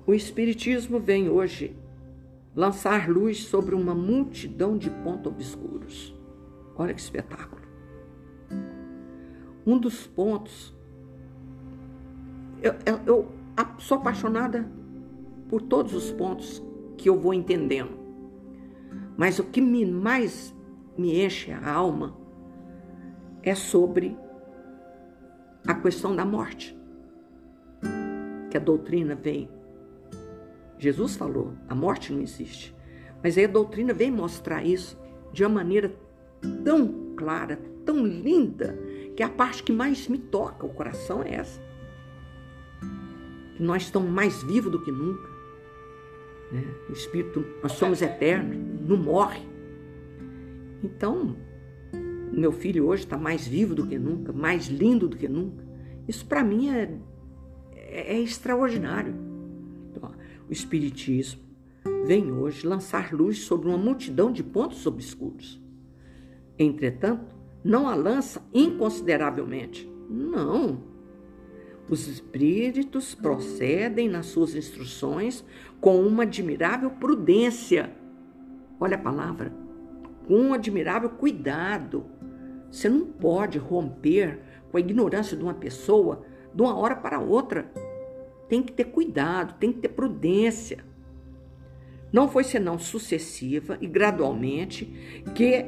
O 0.05 0.13
Espiritismo 0.13 0.99
vem 0.99 1.29
hoje 1.29 1.75
lançar 2.55 3.09
luz 3.09 3.45
sobre 3.45 3.73
uma 3.73 3.95
multidão 3.95 4.77
de 4.77 4.89
pontos 4.89 5.31
obscuros. 5.31 6.15
Olha 6.75 6.93
que 6.93 7.01
espetáculo. 7.01 7.61
Um 9.65 9.77
dos 9.77 10.05
pontos. 10.05 10.73
Eu, 12.61 12.75
eu, 12.85 12.99
eu 13.05 13.31
sou 13.77 13.97
apaixonada 13.97 14.69
por 15.49 15.61
todos 15.61 15.93
os 15.93 16.11
pontos 16.11 16.63
que 16.97 17.09
eu 17.09 17.19
vou 17.19 17.33
entendendo. 17.33 17.91
Mas 19.17 19.39
o 19.39 19.43
que 19.43 19.61
me 19.61 19.85
mais 19.85 20.55
me 20.97 21.23
enche 21.23 21.51
a 21.51 21.71
alma 21.71 22.17
é 23.41 23.53
sobre 23.53 24.17
a 25.67 25.73
questão 25.73 26.15
da 26.15 26.25
morte. 26.25 26.77
Que 28.49 28.57
a 28.57 28.59
doutrina 28.59 29.15
vem 29.15 29.49
Jesus 30.83 31.15
falou: 31.15 31.53
a 31.69 31.73
morte 31.73 32.11
não 32.11 32.21
existe. 32.21 32.75
Mas 33.23 33.37
aí 33.37 33.45
a 33.45 33.47
doutrina 33.47 33.93
vem 33.93 34.11
mostrar 34.11 34.65
isso 34.65 34.99
de 35.31 35.43
uma 35.43 35.55
maneira 35.55 35.95
tão 36.65 37.15
clara, 37.15 37.57
tão 37.85 38.05
linda, 38.05 38.77
que 39.15 39.23
a 39.23 39.29
parte 39.29 39.63
que 39.63 39.71
mais 39.71 40.09
me 40.09 40.17
toca 40.17 40.65
o 40.65 40.73
coração 40.73 41.23
é 41.23 41.35
essa. 41.35 41.61
Nós 43.63 43.83
estamos 43.83 44.11
mais 44.11 44.43
vivos 44.43 44.69
do 44.71 44.79
que 44.79 44.91
nunca. 44.91 45.29
Né? 46.51 46.63
O 46.89 46.91
Espírito, 46.91 47.45
nós 47.61 47.71
somos 47.71 48.01
eternos, 48.01 48.57
não 48.87 48.97
morre. 48.97 49.41
Então, 50.83 51.37
meu 52.29 52.51
filho 52.51 52.85
hoje 52.85 53.03
está 53.03 53.17
mais 53.17 53.47
vivo 53.47 53.73
do 53.73 53.87
que 53.87 53.97
nunca, 53.97 54.33
mais 54.33 54.67
lindo 54.67 55.07
do 55.07 55.15
que 55.15 55.29
nunca. 55.29 55.63
Isso 56.07 56.25
para 56.25 56.43
mim 56.43 56.69
é, 56.69 56.99
é, 57.73 58.15
é 58.15 58.19
extraordinário. 58.19 59.15
O 60.49 60.51
Espiritismo 60.51 61.41
vem 62.05 62.33
hoje 62.33 62.67
lançar 62.67 63.13
luz 63.13 63.39
sobre 63.39 63.69
uma 63.69 63.77
multidão 63.77 64.29
de 64.29 64.43
pontos 64.43 64.85
obscuros. 64.85 65.61
Entretanto, 66.59 67.33
não 67.63 67.87
a 67.87 67.95
lança 67.95 68.45
inconsideravelmente. 68.53 69.89
Não. 70.09 70.92
Os 71.89 72.07
espíritos 72.07 73.13
procedem 73.13 74.07
nas 74.07 74.27
suas 74.27 74.55
instruções 74.55 75.43
com 75.81 76.01
uma 76.01 76.23
admirável 76.23 76.91
prudência. 76.91 77.91
Olha 78.79 78.95
a 78.95 79.01
palavra. 79.01 79.53
Com 80.27 80.35
um 80.35 80.53
admirável 80.53 81.09
cuidado. 81.09 82.05
Você 82.71 82.89
não 82.89 83.05
pode 83.05 83.57
romper 83.57 84.39
com 84.71 84.77
a 84.77 84.79
ignorância 84.79 85.37
de 85.37 85.43
uma 85.43 85.53
pessoa 85.53 86.25
de 86.53 86.61
uma 86.61 86.75
hora 86.75 86.95
para 86.95 87.19
outra 87.19 87.71
tem 88.53 88.61
que 88.61 88.71
ter 88.71 88.83
cuidado, 88.85 89.55
tem 89.57 89.71
que 89.71 89.79
ter 89.79 89.89
prudência. 89.89 90.85
Não 92.11 92.29
foi 92.29 92.43
senão 92.43 92.77
sucessiva 92.77 93.79
e 93.81 93.87
gradualmente 93.87 94.85
que 95.33 95.65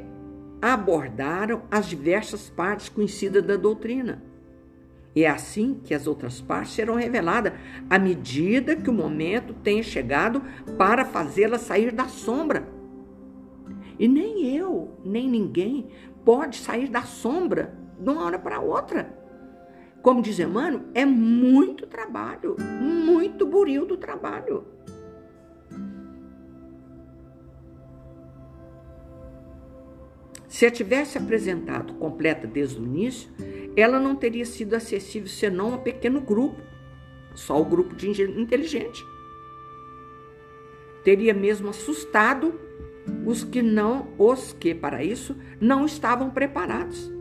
abordaram 0.62 1.64
as 1.72 1.88
diversas 1.88 2.48
partes 2.48 2.88
conhecidas 2.88 3.44
da 3.44 3.56
doutrina. 3.56 4.22
E 5.16 5.24
é 5.24 5.30
assim 5.30 5.80
que 5.82 5.94
as 5.94 6.08
outras 6.08 6.42
partes 6.42 6.74
serão 6.74 6.96
reveladas 6.96 7.54
à 7.90 7.98
medida 7.98 8.76
que 8.76 8.90
o 8.90 8.94
momento 8.94 9.54
tenha 9.54 9.82
chegado 9.82 10.44
para 10.78 11.06
fazê-la 11.06 11.58
sair 11.58 11.92
da 11.92 12.08
sombra. 12.10 12.68
E 13.98 14.10
nem 14.10 14.54
eu, 14.56 15.00
nem 15.06 15.30
ninguém 15.30 15.88
pode 16.26 16.58
sair 16.58 16.90
da 16.90 17.04
sombra 17.04 17.74
de 17.98 18.10
uma 18.10 18.26
hora 18.26 18.38
para 18.38 18.60
outra. 18.60 19.18
Como 20.02 20.22
diz 20.22 20.38
Emmanuel, 20.38 20.84
é 20.94 21.06
muito 21.06 21.88
trabalho, 21.88 22.58
muito 22.60 23.46
buril 23.46 23.86
do 23.86 23.96
trabalho. 23.96 24.66
Se 30.56 30.66
a 30.66 30.72
tivesse 30.72 31.18
apresentado 31.18 31.96
completa 31.96 32.48
desde 32.48 32.80
o 32.80 32.86
início, 32.86 33.30
ela 33.76 34.00
não 34.00 34.16
teria 34.16 34.46
sido 34.46 34.74
acessível 34.74 35.28
senão 35.28 35.74
a 35.74 35.78
pequeno 35.78 36.22
grupo, 36.22 36.62
só 37.34 37.62
o 37.62 37.66
grupo 37.66 37.94
de 37.94 38.10
inteligente. 38.40 39.04
Teria 41.04 41.34
mesmo 41.34 41.68
assustado 41.68 42.58
os 43.26 43.44
que 43.44 43.62
não, 43.62 44.08
os 44.18 44.54
que 44.54 44.74
para 44.74 45.04
isso 45.04 45.36
não 45.60 45.86
estavam 45.86 46.30
preparados 46.30 47.12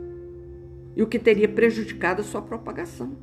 e 0.95 1.03
o 1.03 1.07
que 1.09 1.19
teria 1.19 1.49
prejudicado 1.49 2.21
a 2.21 2.25
sua 2.25 2.41
propagação. 2.41 3.19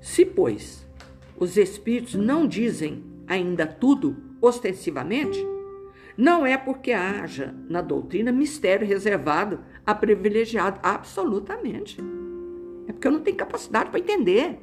Se, 0.00 0.24
pois, 0.24 0.88
os 1.36 1.56
espíritos 1.56 2.14
não 2.14 2.46
dizem 2.46 3.02
ainda 3.26 3.66
tudo 3.66 4.16
ostensivamente, 4.40 5.44
não 6.18 6.44
é 6.44 6.58
porque 6.58 6.90
haja 6.90 7.54
na 7.68 7.80
doutrina 7.80 8.32
mistério 8.32 8.84
reservado 8.84 9.60
a 9.86 9.94
privilegiado, 9.94 10.80
absolutamente. 10.82 12.00
É 12.88 12.92
porque 12.92 13.06
eu 13.06 13.12
não 13.12 13.20
tenho 13.20 13.36
capacidade 13.36 13.88
para 13.88 14.00
entender. 14.00 14.58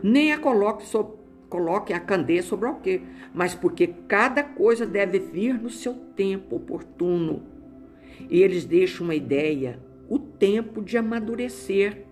Nem 0.00 0.32
a 0.32 0.38
coloque, 0.38 0.86
so, 0.86 1.18
coloque 1.48 1.92
a 1.92 1.98
candeia 1.98 2.40
sobre 2.40 2.68
o 2.68 2.76
quê, 2.76 3.02
mas 3.34 3.52
porque 3.52 3.88
cada 4.06 4.44
coisa 4.44 4.86
deve 4.86 5.18
vir 5.18 5.60
no 5.60 5.70
seu 5.70 5.94
tempo 6.14 6.54
oportuno 6.54 7.42
e 8.30 8.40
eles 8.40 8.64
deixam 8.64 9.06
uma 9.06 9.14
ideia, 9.16 9.80
o 10.08 10.20
tempo 10.20 10.80
de 10.80 10.96
amadurecer, 10.96 12.04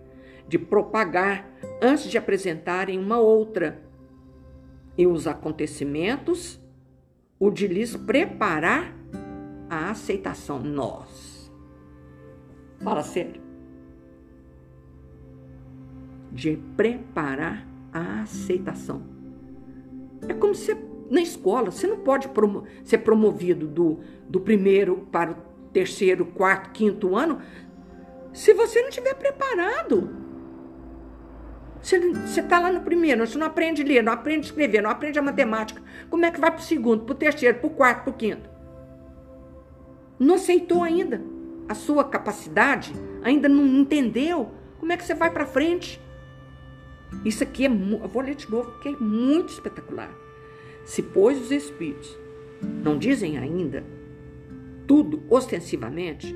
de 0.49 0.59
propagar, 0.59 1.49
antes 1.81 2.11
de 2.11 2.17
apresentarem 2.17 2.99
uma 2.99 3.19
outra. 3.19 3.86
E 4.97 5.05
os 5.05 5.27
acontecimentos 5.27 6.59
o 7.39 7.51
de 7.51 7.67
lhes 7.67 7.95
preparar 7.95 8.95
a 9.69 9.91
aceitação. 9.91 10.59
Nós. 10.59 11.51
Fala 12.83 13.03
sério. 13.03 13.41
De 16.31 16.57
preparar 16.75 17.67
a 17.93 18.21
aceitação. 18.21 19.03
É 20.27 20.33
como 20.33 20.55
se 20.55 20.75
na 21.09 21.21
escola, 21.21 21.71
você 21.71 21.87
não 21.87 21.99
pode 21.99 22.27
promo 22.29 22.65
ser 22.83 22.97
promovido 22.99 23.65
do, 23.65 23.99
do 24.27 24.41
primeiro 24.41 25.07
para 25.11 25.31
o 25.31 25.35
terceiro, 25.71 26.25
quarto, 26.25 26.71
quinto 26.71 27.15
ano 27.15 27.39
se 28.33 28.53
você 28.53 28.81
não 28.81 28.89
estiver 28.89 29.15
preparado. 29.15 30.16
Você 31.87 32.41
está 32.41 32.59
lá 32.59 32.69
no 32.69 32.81
primeiro, 32.81 33.25
você 33.25 33.37
não 33.37 33.47
aprende 33.47 33.81
a 33.81 33.85
ler, 33.85 34.03
não 34.03 34.11
aprende 34.11 34.47
a 34.47 34.49
escrever, 34.49 34.81
não 34.81 34.89
aprende 34.89 35.17
a 35.17 35.21
matemática. 35.21 35.81
Como 36.09 36.25
é 36.25 36.29
que 36.29 36.39
vai 36.39 36.51
para 36.51 36.59
o 36.59 36.63
segundo, 36.63 37.05
para 37.05 37.13
o 37.13 37.17
terceiro, 37.17 37.59
para 37.59 37.67
o 37.67 37.69
quarto, 37.69 38.03
para 38.03 38.11
o 38.11 38.13
quinto? 38.13 38.49
Não 40.19 40.35
aceitou 40.35 40.83
ainda 40.83 41.21
a 41.69 41.73
sua 41.73 42.03
capacidade, 42.03 42.93
ainda 43.23 43.47
não 43.47 43.65
entendeu. 43.65 44.51
Como 44.77 44.91
é 44.91 44.97
que 44.97 45.05
você 45.05 45.13
vai 45.13 45.31
para 45.31 45.45
frente? 45.45 46.01
Isso 47.23 47.41
aqui 47.41 47.65
é, 47.65 47.69
eu 47.69 48.07
vou 48.09 48.21
ler 48.21 48.35
de 48.35 48.51
novo, 48.51 48.69
porque 48.71 48.89
é 48.89 48.97
muito 48.97 49.53
espetacular. 49.53 50.11
Se, 50.83 51.01
pois, 51.01 51.39
os 51.39 51.51
Espíritos 51.51 52.17
não 52.83 52.97
dizem 52.97 53.37
ainda 53.37 53.85
tudo 54.85 55.23
ostensivamente, 55.29 56.35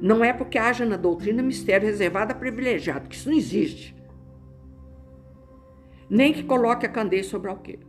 não 0.00 0.24
é 0.24 0.32
porque 0.32 0.58
haja 0.58 0.84
na 0.84 0.96
doutrina 0.96 1.40
mistério 1.40 1.86
reservado 1.86 2.32
a 2.32 2.34
privilegiado, 2.34 3.08
que 3.08 3.14
isso 3.14 3.28
não 3.30 3.36
existe. 3.36 3.97
Nem 6.10 6.32
que 6.32 6.42
coloque 6.42 6.86
a 6.86 6.88
candeia 6.88 7.24
sobre 7.24 7.48
o 7.48 7.50
alqueire, 7.50 7.86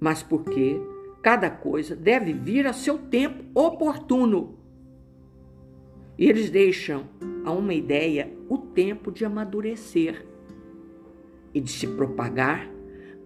mas 0.00 0.22
porque 0.22 0.80
cada 1.22 1.50
coisa 1.50 1.94
deve 1.94 2.32
vir 2.32 2.66
a 2.66 2.72
seu 2.72 2.98
tempo 2.98 3.44
oportuno. 3.54 4.58
E 6.16 6.28
eles 6.28 6.50
deixam 6.50 7.04
a 7.44 7.52
uma 7.52 7.74
ideia 7.74 8.32
o 8.48 8.58
tempo 8.58 9.12
de 9.12 9.24
amadurecer 9.24 10.26
e 11.52 11.60
de 11.60 11.70
se 11.70 11.86
propagar 11.86 12.68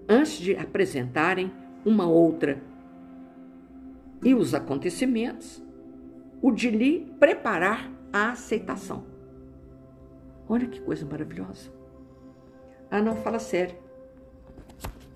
antes 0.08 0.38
de 0.38 0.56
apresentarem 0.56 1.52
uma 1.84 2.06
outra. 2.06 2.62
E 4.24 4.34
os 4.34 4.54
acontecimentos, 4.54 5.62
o 6.40 6.50
de 6.50 6.70
lhe 6.70 7.12
preparar 7.18 7.90
a 8.12 8.30
aceitação. 8.30 9.06
Olha 10.48 10.66
que 10.66 10.80
coisa 10.80 11.06
maravilhosa. 11.06 11.72
Ah, 12.90 13.00
não, 13.00 13.16
fala 13.16 13.38
sério. 13.38 13.81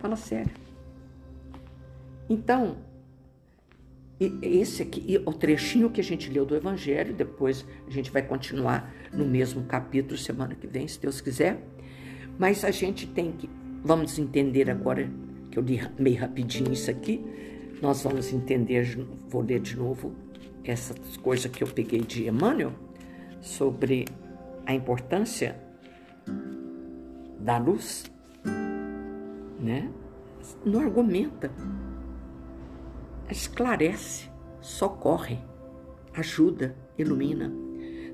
Fala 0.06 0.14
sério. 0.14 0.52
Então, 2.30 2.76
esse 4.40 4.82
aqui, 4.82 5.20
o 5.26 5.32
trechinho 5.32 5.90
que 5.90 6.00
a 6.00 6.04
gente 6.04 6.30
leu 6.30 6.46
do 6.46 6.54
Evangelho, 6.54 7.12
depois 7.12 7.66
a 7.88 7.90
gente 7.90 8.12
vai 8.12 8.22
continuar 8.22 8.94
no 9.12 9.26
mesmo 9.26 9.64
capítulo 9.64 10.16
semana 10.16 10.54
que 10.54 10.68
vem, 10.68 10.86
se 10.86 11.00
Deus 11.00 11.20
quiser. 11.20 11.60
Mas 12.38 12.64
a 12.64 12.70
gente 12.70 13.04
tem 13.08 13.32
que, 13.32 13.50
vamos 13.82 14.16
entender 14.16 14.70
agora, 14.70 15.10
que 15.50 15.58
eu 15.58 15.62
li 15.64 15.80
meio 15.98 16.20
rapidinho 16.20 16.72
isso 16.72 16.88
aqui, 16.88 17.26
nós 17.82 18.04
vamos 18.04 18.32
entender, 18.32 18.96
vou 19.28 19.42
ler 19.42 19.58
de 19.58 19.76
novo 19.76 20.14
essas 20.62 21.16
coisas 21.16 21.50
que 21.50 21.64
eu 21.64 21.68
peguei 21.68 22.02
de 22.02 22.28
Emmanuel 22.28 22.72
sobre 23.40 24.04
a 24.64 24.72
importância 24.72 25.60
da 27.40 27.58
luz, 27.58 28.04
né? 29.66 29.90
Não 30.64 30.80
argumenta, 30.80 31.50
esclarece, 33.28 34.30
socorre, 34.60 35.38
ajuda, 36.14 36.76
ilumina. 36.96 37.52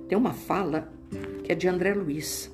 Tem 0.09 0.17
uma 0.17 0.33
fala 0.33 0.91
que 1.45 1.53
é 1.53 1.55
de 1.55 1.69
André 1.69 1.93
Luiz 1.95 2.51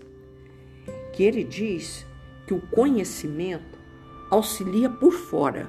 que 1.13 1.23
ele 1.23 1.43
diz 1.43 2.07
que 2.47 2.55
o 2.55 2.61
conhecimento 2.61 3.79
auxilia 4.31 4.89
por 4.89 5.13
fora. 5.13 5.69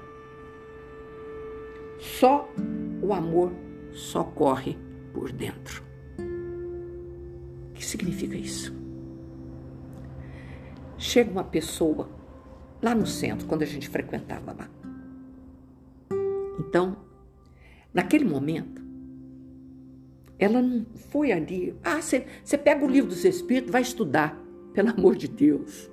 Só 1.99 2.49
o 3.01 3.13
amor 3.13 3.51
socorre 3.91 4.77
por 5.13 5.31
dentro. 5.31 5.83
O 7.69 7.73
que 7.73 7.83
significa 7.83 8.35
isso? 8.37 8.75
Chega 10.97 11.31
uma 11.31 11.43
pessoa 11.43 12.09
lá 12.81 12.95
no 12.95 13.05
centro, 13.05 13.47
quando 13.47 13.63
a 13.63 13.65
gente 13.65 13.89
frequentava 13.89 14.53
lá. 14.53 14.69
Então, 16.59 16.97
naquele 17.93 18.25
momento, 18.25 18.81
ela 20.37 20.61
não 20.61 20.85
foi 21.11 21.31
ali. 21.31 21.75
Ah, 21.83 22.01
você 22.01 22.57
pega 22.57 22.85
o 22.85 22.89
livro 22.89 23.09
dos 23.09 23.25
Espíritos, 23.25 23.71
vai 23.71 23.81
estudar. 23.81 24.37
Pelo 24.73 24.89
amor 24.91 25.15
de 25.15 25.27
Deus. 25.27 25.89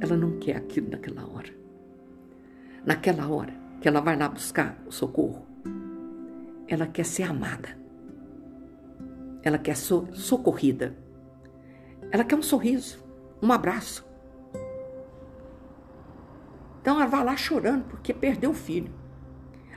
Ela 0.00 0.16
não 0.16 0.38
quer 0.38 0.56
aquilo 0.56 0.90
naquela 0.90 1.26
hora. 1.26 1.54
Naquela 2.84 3.28
hora 3.28 3.54
que 3.80 3.88
ela 3.88 4.00
vai 4.00 4.16
lá 4.16 4.28
buscar 4.28 4.82
o 4.86 4.90
socorro, 4.90 5.46
ela 6.66 6.86
quer 6.86 7.04
ser 7.04 7.22
amada. 7.22 7.78
Ela 9.42 9.58
quer 9.58 9.76
ser 9.76 10.02
socorrida. 10.12 10.96
Ela 12.10 12.24
quer 12.24 12.36
um 12.36 12.42
sorriso, 12.42 13.02
um 13.40 13.52
abraço. 13.52 14.04
Então 16.82 16.96
ela 16.96 17.06
vai 17.06 17.24
lá 17.24 17.36
chorando 17.36 17.84
porque 17.84 18.12
perdeu 18.12 18.50
o 18.50 18.54
filho. 18.54 18.92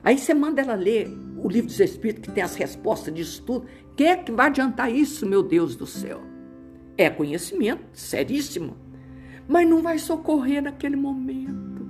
Aí 0.03 0.17
você 0.17 0.33
manda 0.33 0.61
ela 0.61 0.73
ler 0.73 1.07
o 1.37 1.47
livro 1.47 1.67
dos 1.67 1.79
Espíritos, 1.79 2.27
que 2.27 2.31
tem 2.31 2.43
as 2.43 2.55
respostas 2.55 3.13
disso 3.13 3.43
tudo. 3.43 3.67
Quem 3.95 4.07
é 4.07 4.15
que 4.15 4.31
vai 4.31 4.47
adiantar 4.47 4.91
isso, 4.91 5.25
meu 5.25 5.43
Deus 5.43 5.75
do 5.75 5.85
céu? 5.85 6.21
É 6.97 7.09
conhecimento, 7.09 7.83
seríssimo, 7.93 8.75
mas 9.47 9.69
não 9.69 9.81
vai 9.81 9.99
socorrer 9.99 10.63
naquele 10.63 10.95
momento. 10.95 11.85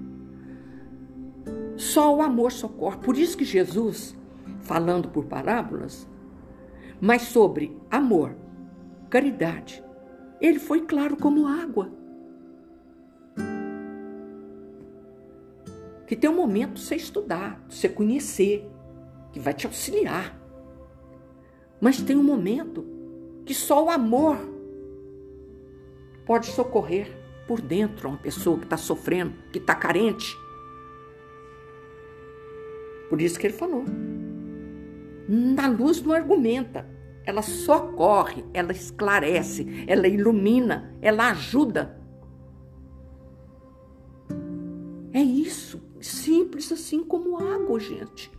Só 1.78 2.14
o 2.14 2.22
amor 2.22 2.52
socorre. 2.52 2.98
Por 2.98 3.18
isso 3.18 3.38
que 3.38 3.46
Jesus, 3.46 4.16
falando 4.62 5.08
por 5.10 5.26
parábolas, 5.26 6.08
mas 7.00 7.24
sobre 7.24 7.78
amor, 7.90 8.36
caridade, 9.10 9.84
ele 10.42 10.60
foi 10.60 10.82
claro 10.82 11.16
como 11.16 11.48
água. 11.48 11.90
Que 16.08 16.16
tem 16.16 16.30
um 16.30 16.36
momento 16.36 16.74
para 16.74 16.82
você 16.82 16.96
estudar, 16.96 17.62
para 17.62 17.76
você 17.76 17.90
conhecer, 17.90 18.70
que 19.32 19.40
vai 19.40 19.54
te 19.54 19.66
auxiliar. 19.66 20.40
Mas 21.82 22.02
tem 22.02 22.16
um 22.16 22.24
momento 22.24 22.86
que 23.46 23.54
só 23.54 23.86
o 23.86 23.90
amor 23.90 24.38
pode 26.26 26.48
socorrer 26.48 27.08
por 27.48 27.62
dentro 27.62 28.10
uma 28.10 28.18
pessoa 28.18 28.58
que 28.58 28.64
está 28.64 28.78
sofrendo, 28.78 29.34
que 29.52 29.60
está 29.60 29.76
carente. 29.76 30.36
Por 33.10 33.22
isso 33.22 33.40
que 33.40 33.48
ele 33.48 33.54
falou. 33.54 33.86
Na 35.28 35.68
luz 35.68 36.02
não 36.02 36.14
argumenta, 36.14 36.88
ela 37.26 37.42
socorre, 37.42 38.46
ela 38.54 38.72
esclarece, 38.72 39.86
ela 39.88 40.08
ilumina, 40.08 40.96
ela 41.02 41.30
ajuda. 41.32 42.00
É 45.16 45.22
isso, 45.22 45.82
simples 46.02 46.70
assim 46.74 47.02
como 47.02 47.38
água, 47.38 47.80
gente. 47.80 48.30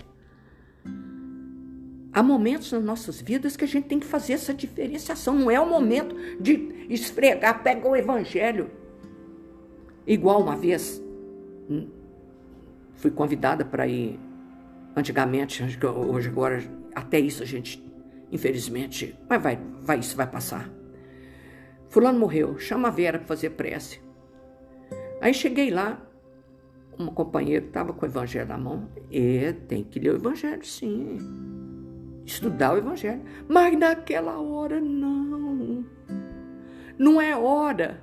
Há 2.12 2.22
momentos 2.22 2.70
nas 2.70 2.85
nossas 2.85 3.18
vidas 3.18 3.57
que 3.57 3.64
a 3.64 3.66
gente 3.66 3.89
tem 3.89 3.99
que 3.99 4.05
fazer 4.05 4.35
essa 4.35 4.53
diferenciação. 4.53 5.35
Não 5.35 5.51
é 5.51 5.59
o 5.59 5.66
momento 5.66 6.14
de 6.39 6.87
esfregar, 6.91 7.62
pega 7.62 7.89
o 7.89 7.97
evangelho. 7.97 8.70
Igual 10.07 10.43
uma 10.43 10.55
vez, 10.55 11.03
hum, 11.70 11.89
fui 12.97 13.11
convidada 13.11 13.64
para 13.64 13.87
ir, 13.87 14.20
antigamente, 14.95 15.62
hoje 15.62 16.29
agora, 16.29 16.62
até 16.95 17.18
isso 17.18 17.43
a 17.43 17.47
gente, 17.47 17.83
infelizmente, 18.31 19.18
mas 19.31 19.43
vai, 19.43 19.59
vai, 19.81 19.99
isso 19.99 20.14
vai 20.14 20.31
passar. 20.31 20.70
Fulano 21.89 22.18
morreu, 22.18 22.59
chama 22.59 22.89
a 22.89 22.91
Vera 22.91 23.16
para 23.16 23.29
fazer 23.29 23.51
prece. 23.53 23.99
Aí 25.22 25.33
cheguei 25.33 25.70
lá, 25.70 26.07
uma 26.99 27.13
companheira 27.13 27.65
estava 27.65 27.93
com 27.93 28.05
o 28.05 28.09
evangelho 28.09 28.49
na 28.49 28.59
mão. 28.59 28.89
E 29.11 29.53
tem 29.69 29.85
que 29.85 29.99
ler 29.99 30.13
o 30.13 30.17
evangelho, 30.17 30.65
sim 30.65 31.19
estudar 32.27 32.75
o 32.75 32.79
Evangelho. 32.79 33.23
Mas 33.49 33.79
naquela 33.79 34.39
hora, 34.39 34.81
não. 34.81 35.85
Não 36.99 37.21
é 37.21 37.37
hora 37.37 38.03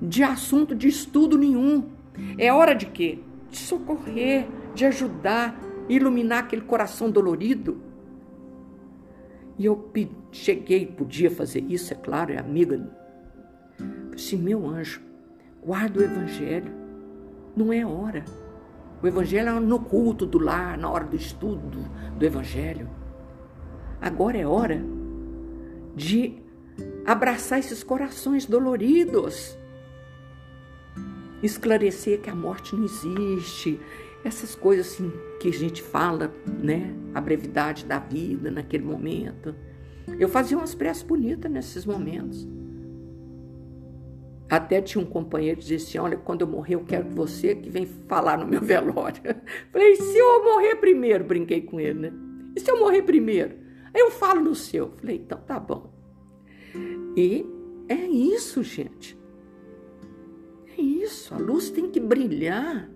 de 0.00 0.22
assunto 0.22 0.74
de 0.74 0.88
estudo 0.88 1.38
nenhum. 1.38 1.90
É 2.36 2.52
hora 2.52 2.74
de 2.74 2.86
quê? 2.86 3.20
De 3.48 3.58
socorrer, 3.58 4.46
de 4.74 4.84
ajudar, 4.84 5.58
iluminar 5.88 6.40
aquele 6.40 6.62
coração 6.62 7.10
dolorido. 7.10 7.80
E 9.58 9.66
eu 9.66 9.90
cheguei, 10.32 10.86
podia 10.86 11.30
fazer 11.30 11.64
isso, 11.68 11.92
é 11.92 11.96
claro, 11.96 12.32
é 12.32 12.38
amiga. 12.38 12.90
Assim, 14.12 14.36
meu 14.36 14.66
anjo, 14.66 15.00
guarda 15.62 16.00
o 16.00 16.02
Evangelho. 16.02 16.81
Não 17.56 17.72
é 17.72 17.84
hora. 17.84 18.24
O 19.02 19.06
Evangelho 19.06 19.48
é 19.48 19.60
no 19.60 19.80
culto 19.80 20.24
do 20.24 20.38
lar, 20.38 20.78
na 20.78 20.88
hora 20.88 21.04
do 21.04 21.16
estudo 21.16 21.84
do 22.16 22.24
Evangelho. 22.24 22.88
Agora 24.00 24.38
é 24.38 24.46
hora 24.46 24.82
de 25.94 26.40
abraçar 27.04 27.58
esses 27.58 27.82
corações 27.82 28.46
doloridos, 28.46 29.56
esclarecer 31.42 32.20
que 32.20 32.30
a 32.30 32.34
morte 32.34 32.74
não 32.74 32.84
existe, 32.84 33.80
essas 34.24 34.54
coisas 34.54 34.86
assim 34.92 35.12
que 35.40 35.48
a 35.48 35.52
gente 35.52 35.82
fala, 35.82 36.32
né? 36.62 36.94
A 37.12 37.20
brevidade 37.20 37.84
da 37.84 37.98
vida 37.98 38.50
naquele 38.50 38.84
momento. 38.84 39.54
Eu 40.18 40.28
fazia 40.28 40.56
umas 40.56 40.74
preces 40.74 41.02
bonitas 41.02 41.50
nesses 41.50 41.84
momentos. 41.84 42.46
Até 44.48 44.82
tinha 44.82 45.02
um 45.02 45.06
companheiro 45.06 45.56
que 45.56 45.62
dizia 45.62 45.76
assim: 45.76 45.98
Olha, 45.98 46.16
quando 46.16 46.42
eu 46.42 46.46
morrer, 46.46 46.74
eu 46.74 46.84
quero 46.84 47.06
que 47.06 47.14
você 47.14 47.54
que 47.54 47.70
vem 47.70 47.86
falar 47.86 48.38
no 48.38 48.46
meu 48.46 48.60
velório. 48.62 49.22
Falei: 49.72 49.96
Se 49.96 50.18
eu 50.18 50.44
morrer 50.44 50.76
primeiro, 50.76 51.24
brinquei 51.24 51.62
com 51.62 51.80
ele, 51.80 51.98
né? 51.98 52.12
E 52.54 52.60
se 52.60 52.70
eu 52.70 52.78
morrer 52.78 53.02
primeiro? 53.02 53.56
Aí 53.94 54.00
eu 54.00 54.10
falo 54.10 54.40
no 54.40 54.54
seu. 54.54 54.92
Falei: 54.98 55.16
Então 55.16 55.38
tá 55.38 55.58
bom. 55.58 55.92
E 57.16 57.46
é 57.88 58.06
isso, 58.06 58.62
gente. 58.62 59.18
É 60.76 60.80
isso. 60.80 61.34
A 61.34 61.38
luz 61.38 61.70
tem 61.70 61.90
que 61.90 62.00
brilhar 62.00 62.88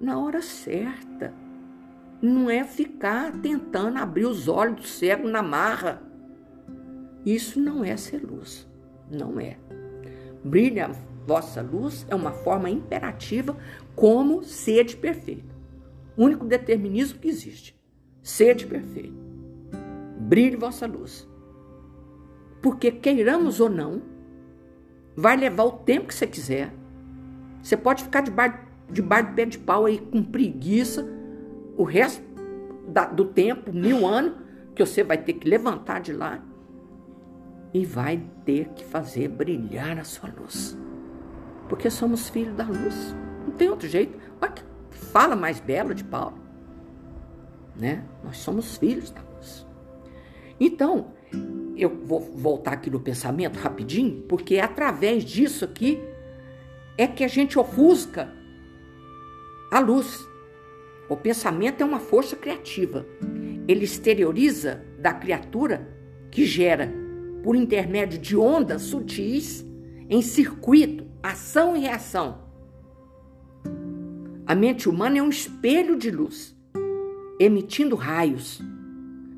na 0.00 0.18
hora 0.18 0.40
certa. 0.40 1.34
Não 2.20 2.48
é 2.48 2.64
ficar 2.64 3.32
tentando 3.40 3.98
abrir 3.98 4.24
os 4.24 4.48
olhos 4.48 4.76
do 4.76 4.86
cego 4.86 5.28
na 5.28 5.42
marra. 5.42 6.02
Isso 7.24 7.60
não 7.60 7.84
é 7.84 7.96
ser 7.96 8.24
luz. 8.24 8.66
Não 9.10 9.38
é. 9.38 9.58
Brilha 10.44 10.90
vossa 11.26 11.62
luz 11.62 12.06
é 12.08 12.14
uma 12.14 12.32
forma 12.32 12.68
imperativa 12.68 13.56
como 13.96 14.42
sede 14.42 14.96
perfeita. 14.96 15.54
O 16.16 16.24
único 16.24 16.44
determinismo 16.44 17.18
que 17.18 17.28
existe. 17.28 17.74
Sede 18.22 18.66
perfeita. 18.66 19.16
Brilhe 20.20 20.56
vossa 20.56 20.86
luz. 20.86 21.28
Porque 22.62 22.90
queiramos 22.90 23.58
ou 23.60 23.68
não, 23.68 24.02
vai 25.16 25.36
levar 25.36 25.64
o 25.64 25.72
tempo 25.72 26.08
que 26.08 26.14
você 26.14 26.26
quiser. 26.26 26.72
Você 27.62 27.76
pode 27.76 28.04
ficar 28.04 28.20
debaixo 28.20 28.64
debaixo 28.90 29.30
do 29.30 29.34
pé 29.34 29.44
de 29.46 29.58
pau 29.58 29.86
aí 29.86 29.98
com 29.98 30.22
preguiça 30.22 31.08
o 31.76 31.84
resto 31.84 32.22
da, 32.86 33.06
do 33.06 33.24
tempo, 33.24 33.72
mil 33.72 34.06
anos, 34.06 34.34
que 34.74 34.84
você 34.84 35.02
vai 35.02 35.18
ter 35.18 35.32
que 35.34 35.48
levantar 35.48 36.00
de 36.00 36.12
lá 36.12 36.42
e 37.74 37.84
vai 37.84 38.22
ter 38.44 38.68
que 38.68 38.84
fazer 38.84 39.26
brilhar 39.26 39.98
a 39.98 40.04
sua 40.04 40.30
luz. 40.30 40.78
Porque 41.68 41.90
somos 41.90 42.28
filhos 42.28 42.54
da 42.54 42.64
luz. 42.64 43.16
Não 43.44 43.52
tem 43.52 43.68
outro 43.68 43.88
jeito. 43.88 44.16
Olha 44.40 44.52
que 44.52 44.62
fala 44.90 45.34
mais 45.34 45.58
belo 45.58 45.92
de 45.92 46.04
Paulo. 46.04 46.38
Né? 47.74 48.04
Nós 48.22 48.38
somos 48.38 48.76
filhos 48.76 49.10
da 49.10 49.20
luz. 49.20 49.66
Então, 50.60 51.12
eu 51.76 51.90
vou 52.04 52.20
voltar 52.20 52.74
aqui 52.74 52.88
no 52.88 53.00
pensamento 53.00 53.58
rapidinho, 53.58 54.22
porque 54.28 54.54
é 54.54 54.62
através 54.62 55.24
disso 55.24 55.64
aqui 55.64 56.00
é 56.96 57.08
que 57.08 57.24
a 57.24 57.28
gente 57.28 57.58
ofusca 57.58 58.32
a 59.72 59.80
luz. 59.80 60.24
O 61.08 61.16
pensamento 61.16 61.80
é 61.80 61.84
uma 61.84 61.98
força 61.98 62.36
criativa. 62.36 63.04
Ele 63.66 63.84
exterioriza 63.84 64.84
da 64.96 65.12
criatura 65.12 65.88
que 66.30 66.44
gera, 66.44 67.03
por 67.44 67.54
intermédio 67.54 68.18
de 68.18 68.34
ondas 68.34 68.80
sutis, 68.80 69.62
em 70.08 70.22
circuito, 70.22 71.06
ação 71.22 71.76
e 71.76 71.80
reação. 71.80 72.38
A 74.46 74.54
mente 74.54 74.88
humana 74.88 75.18
é 75.18 75.22
um 75.22 75.28
espelho 75.28 75.94
de 75.94 76.10
luz, 76.10 76.56
emitindo 77.38 77.96
raios. 77.96 78.62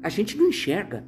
A 0.04 0.08
gente 0.08 0.38
não 0.38 0.46
enxerga. 0.46 1.04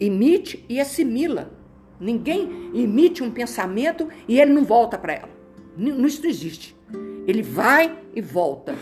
Emite 0.00 0.64
e 0.66 0.80
assimila. 0.80 1.52
Ninguém 2.00 2.70
emite 2.74 3.22
um 3.22 3.30
pensamento 3.30 4.08
e 4.26 4.40
ele 4.40 4.52
não 4.52 4.64
volta 4.64 4.96
para 4.96 5.12
ela. 5.12 5.30
Isso 5.76 6.22
não 6.22 6.28
existe. 6.30 6.74
Ele 7.26 7.42
vai 7.42 7.98
e 8.14 8.22
volta. 8.22 8.74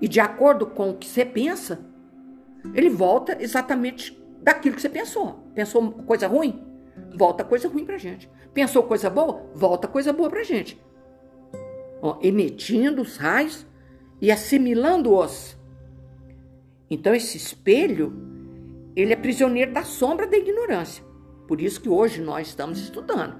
E 0.00 0.08
de 0.08 0.18
acordo 0.18 0.66
com 0.66 0.90
o 0.90 0.96
que 0.96 1.06
você 1.06 1.26
pensa, 1.26 1.84
ele 2.74 2.88
volta 2.88 3.36
exatamente 3.38 4.18
daquilo 4.42 4.74
que 4.74 4.82
você 4.82 4.88
pensou. 4.88 5.41
Pensou 5.54 5.92
coisa 5.92 6.26
ruim? 6.26 6.64
Volta 7.16 7.44
coisa 7.44 7.68
ruim 7.68 7.84
pra 7.84 7.98
gente. 7.98 8.30
Pensou 8.52 8.82
coisa 8.82 9.08
boa? 9.08 9.46
Volta 9.54 9.88
coisa 9.88 10.12
boa 10.12 10.30
pra 10.30 10.42
gente. 10.42 10.80
Ó, 12.00 12.18
emitindo 12.22 13.02
os 13.02 13.16
raios 13.16 13.66
e 14.20 14.30
assimilando-os. 14.30 15.56
Então 16.90 17.14
esse 17.14 17.36
espelho, 17.36 18.12
ele 18.94 19.12
é 19.12 19.16
prisioneiro 19.16 19.72
da 19.72 19.82
sombra 19.82 20.26
da 20.26 20.36
ignorância. 20.36 21.04
Por 21.46 21.60
isso 21.60 21.80
que 21.80 21.88
hoje 21.88 22.20
nós 22.20 22.48
estamos 22.48 22.78
estudando. 22.78 23.36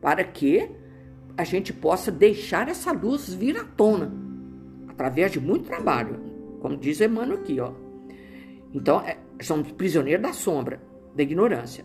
Para 0.00 0.24
que 0.24 0.70
a 1.36 1.44
gente 1.44 1.72
possa 1.72 2.10
deixar 2.10 2.68
essa 2.68 2.92
luz 2.92 3.32
vir 3.32 3.56
à 3.56 3.64
tona, 3.64 4.12
através 4.88 5.30
de 5.30 5.40
muito 5.40 5.66
trabalho, 5.66 6.20
como 6.60 6.76
diz 6.76 7.00
Emmanuel 7.00 7.38
aqui, 7.38 7.60
ó. 7.60 7.72
Então, 8.74 9.00
é, 9.00 9.16
somos 9.40 9.70
prisioneiros 9.72 10.22
da 10.22 10.32
sombra, 10.32 10.80
da 11.14 11.22
ignorância. 11.22 11.84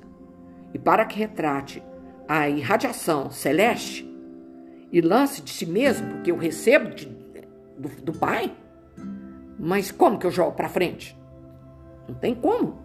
E 0.73 0.79
para 0.79 1.05
que 1.05 1.17
retrate 1.17 1.83
a 2.27 2.49
irradiação 2.49 3.29
celeste 3.29 4.09
e 4.91 5.01
lance 5.01 5.41
de 5.41 5.51
si 5.51 5.65
mesmo, 5.65 6.07
porque 6.13 6.31
eu 6.31 6.37
recebo 6.37 6.89
de, 6.93 7.05
do, 7.77 7.89
do 8.01 8.13
Pai, 8.13 8.55
mas 9.59 9.91
como 9.91 10.17
que 10.17 10.25
eu 10.25 10.31
jogo 10.31 10.53
para 10.53 10.69
frente? 10.69 11.17
Não 12.07 12.15
tem 12.15 12.35
como. 12.35 12.83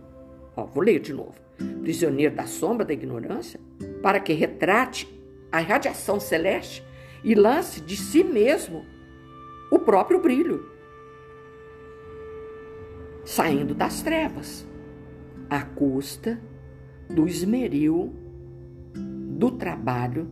Ó, 0.57 0.65
vou 0.65 0.83
ler 0.83 1.01
de 1.01 1.13
novo. 1.13 1.35
Prisioneiro 1.83 2.35
da 2.35 2.47
sombra 2.47 2.85
da 2.85 2.93
ignorância, 2.93 3.61
para 4.03 4.21
que 4.21 4.33
retrate 4.33 5.09
a 5.51 5.59
radiação 5.59 6.21
celeste 6.21 6.85
e 7.25 7.35
lance 7.35 7.81
de 7.81 7.97
si 7.97 8.23
mesmo 8.23 8.85
o 9.71 9.79
próprio 9.79 10.21
brilho, 10.21 10.71
saindo 13.25 13.75
das 13.75 14.03
trevas, 14.03 14.67
à 15.49 15.63
custa 15.63 16.41
do 17.09 17.27
esmeril, 17.27 18.15
do 18.95 19.51
trabalho, 19.53 20.31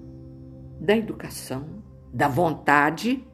da 0.80 0.96
educação, 0.96 1.82
da 2.12 2.28
vontade. 2.28 3.26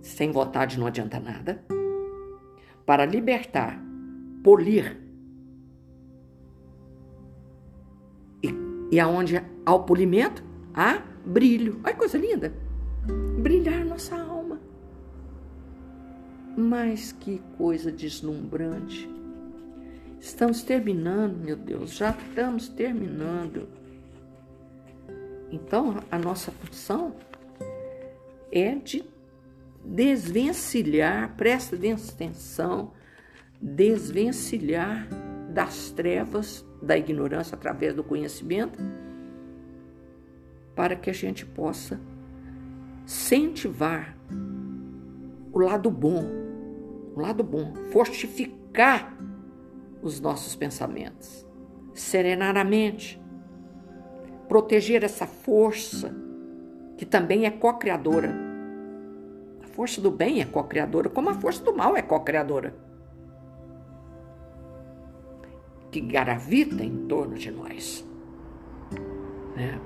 Sem 0.00 0.30
vontade 0.30 0.78
não 0.78 0.86
adianta 0.86 1.18
nada. 1.18 1.64
Para 2.84 3.04
libertar, 3.04 3.82
polir 4.42 5.06
E 8.90 9.00
aonde 9.00 9.42
há 9.64 9.74
o 9.74 9.82
polimento, 9.82 10.44
há 10.72 11.02
brilho. 11.24 11.80
Olha 11.82 11.92
que 11.92 11.98
coisa 11.98 12.18
linda! 12.18 12.54
Brilhar 13.40 13.84
nossa 13.84 14.16
alma. 14.16 14.60
Mas 16.56 17.12
que 17.12 17.42
coisa 17.58 17.90
deslumbrante. 17.90 19.10
Estamos 20.20 20.62
terminando, 20.62 21.36
meu 21.36 21.56
Deus, 21.56 21.94
já 21.94 22.10
estamos 22.10 22.68
terminando. 22.68 23.68
Então, 25.50 26.02
a 26.10 26.18
nossa 26.18 26.50
função 26.50 27.14
é 28.50 28.74
de 28.74 29.04
desvencilhar, 29.84 31.34
presta 31.36 31.76
atenção, 31.76 32.92
desvencilhar 33.60 35.06
das 35.52 35.90
trevas 35.90 36.66
da 36.82 36.98
ignorância 36.98 37.54
através 37.54 37.94
do 37.94 38.02
conhecimento, 38.02 38.78
para 40.74 40.96
que 40.96 41.08
a 41.08 41.12
gente 41.12 41.46
possa 41.46 42.00
incentivar 43.04 44.16
o 45.52 45.58
lado 45.58 45.90
bom, 45.90 46.24
o 47.14 47.20
lado 47.20 47.42
bom, 47.42 47.72
fortificar 47.90 49.16
os 50.06 50.20
nossos 50.20 50.54
pensamentos, 50.54 51.46
serenar 51.94 52.56
a 52.56 52.64
mente, 52.64 53.20
proteger 54.48 55.02
essa 55.02 55.26
força 55.26 56.14
que 56.96 57.04
também 57.04 57.44
é 57.44 57.50
co-criadora. 57.50 58.34
A 59.62 59.66
força 59.68 60.00
do 60.00 60.10
bem 60.10 60.40
é 60.40 60.44
co-criadora, 60.44 61.08
como 61.08 61.28
a 61.28 61.34
força 61.34 61.62
do 61.62 61.74
mal 61.74 61.96
é 61.96 62.02
co-criadora 62.02 62.86
que 65.96 66.00
gravita 66.00 66.84
em 66.84 67.06
torno 67.06 67.36
de 67.36 67.50
nós. 67.50 68.04
Né? 69.56 69.80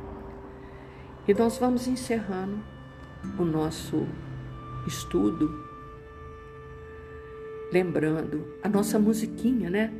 E 1.29 1.33
nós 1.33 1.57
vamos 1.57 1.87
encerrando 1.87 2.59
o 3.39 3.45
nosso 3.45 4.09
estudo, 4.89 5.49
lembrando 7.73 8.45
a 8.61 8.69
nossa 8.69 8.99
musiquinha, 8.99 9.71
né? 9.71 9.93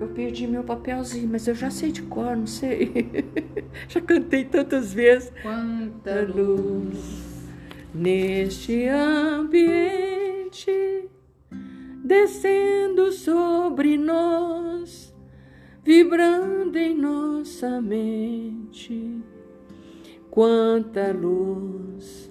Eu 0.00 0.08
perdi 0.08 0.46
meu 0.46 0.64
papelzinho, 0.64 1.28
mas 1.30 1.46
eu 1.46 1.54
já 1.54 1.70
sei 1.70 1.92
de 1.92 2.00
cor, 2.02 2.34
não 2.34 2.46
sei. 2.46 2.90
já 3.86 4.00
cantei 4.00 4.46
tantas 4.46 4.94
vezes. 4.94 5.30
Quanta 5.42 6.22
luz 6.22 7.30
neste 7.94 8.86
ambiente, 8.88 10.70
descendo 12.02 13.12
sobre 13.12 13.98
nós, 13.98 15.14
vibrando 15.84 16.78
em 16.78 16.96
nossa 16.96 17.80
mente. 17.82 19.20
Quanta 20.30 21.12
luz, 21.12 22.30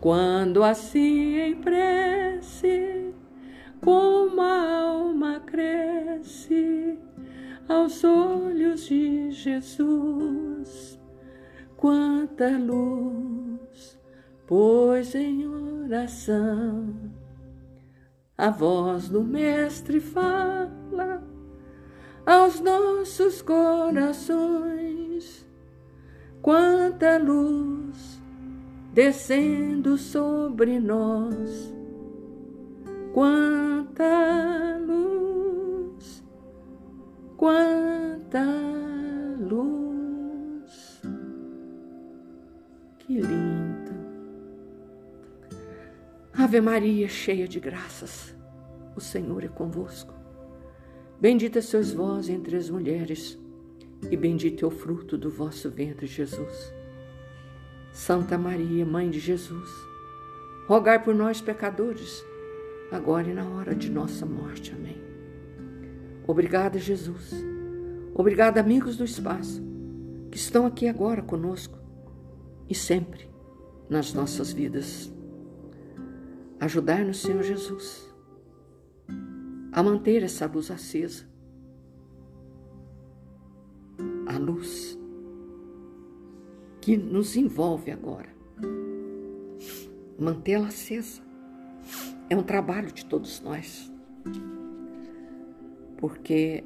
quando 0.00 0.64
assim 0.64 1.38
em 1.38 1.54
prece, 1.54 3.13
como 3.84 4.40
a 4.40 4.80
alma 4.80 5.40
cresce 5.40 6.98
aos 7.68 8.02
olhos 8.02 8.86
de 8.86 9.30
Jesus. 9.30 10.98
Quanta 11.76 12.48
luz, 12.56 14.00
pois 14.46 15.14
em 15.14 15.46
oração 15.46 16.94
a 18.38 18.48
voz 18.48 19.10
do 19.10 19.22
Mestre 19.22 20.00
fala 20.00 21.22
aos 22.24 22.60
nossos 22.60 23.42
corações. 23.42 25.46
Quanta 26.40 27.18
luz 27.18 28.18
descendo 28.94 29.98
sobre 29.98 30.80
nós. 30.80 31.83
Quanta 33.14 34.76
luz, 34.84 36.24
quanta 37.36 38.44
luz. 39.38 41.00
Que 42.98 43.20
lindo. 43.20 43.92
Ave 46.36 46.60
Maria, 46.60 47.06
cheia 47.06 47.46
de 47.46 47.60
graças, 47.60 48.34
o 48.96 49.00
Senhor 49.00 49.44
é 49.44 49.48
convosco. 49.48 50.12
Bendita 51.20 51.62
sois 51.62 51.92
vós 51.92 52.28
entre 52.28 52.56
as 52.56 52.68
mulheres, 52.68 53.38
e 54.10 54.16
bendito 54.16 54.64
é 54.64 54.66
o 54.66 54.72
fruto 54.72 55.16
do 55.16 55.30
vosso 55.30 55.70
ventre, 55.70 56.08
Jesus. 56.08 56.74
Santa 57.92 58.36
Maria, 58.36 58.84
Mãe 58.84 59.08
de 59.08 59.20
Jesus, 59.20 59.70
rogai 60.66 61.00
por 61.00 61.14
nós, 61.14 61.40
pecadores, 61.40 62.24
agora 62.90 63.28
e 63.28 63.34
na 63.34 63.48
hora 63.48 63.74
de 63.74 63.90
nossa 63.90 64.24
morte. 64.26 64.72
Amém. 64.72 64.96
Obrigada, 66.26 66.78
Jesus. 66.78 67.32
Obrigada, 68.14 68.60
amigos 68.60 68.96
do 68.96 69.04
espaço, 69.04 69.62
que 70.30 70.36
estão 70.36 70.66
aqui 70.66 70.88
agora 70.88 71.20
conosco 71.20 71.78
e 72.68 72.74
sempre 72.74 73.28
nas 73.88 74.12
nossas 74.12 74.52
vidas. 74.52 75.12
Ajudai-nos, 76.60 77.20
Senhor 77.20 77.42
Jesus, 77.42 78.08
a 79.72 79.82
manter 79.82 80.22
essa 80.22 80.46
luz 80.46 80.70
acesa. 80.70 81.24
A 84.26 84.38
luz 84.38 84.98
que 86.80 86.96
nos 86.96 87.36
envolve 87.36 87.90
agora. 87.90 88.28
Mantê-la 90.18 90.68
acesa 90.68 91.22
é 92.34 92.36
um 92.36 92.42
trabalho 92.42 92.90
de 92.90 93.04
todos 93.04 93.40
nós. 93.40 93.90
Porque 95.96 96.64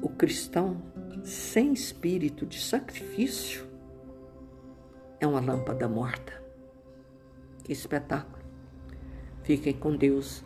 o 0.00 0.08
cristão 0.08 0.80
sem 1.22 1.74
espírito 1.74 2.46
de 2.46 2.58
sacrifício 2.58 3.66
é 5.20 5.26
uma 5.26 5.40
lâmpada 5.40 5.86
morta. 5.86 6.42
Que 7.62 7.72
espetáculo! 7.72 8.42
Fiquem 9.42 9.74
com 9.74 9.94
Deus. 9.94 10.42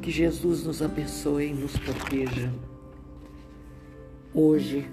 Que 0.00 0.10
Jesus 0.10 0.64
nos 0.64 0.80
abençoe 0.80 1.48
e 1.48 1.52
nos 1.52 1.76
proteja 1.78 2.50
hoje 4.32 4.88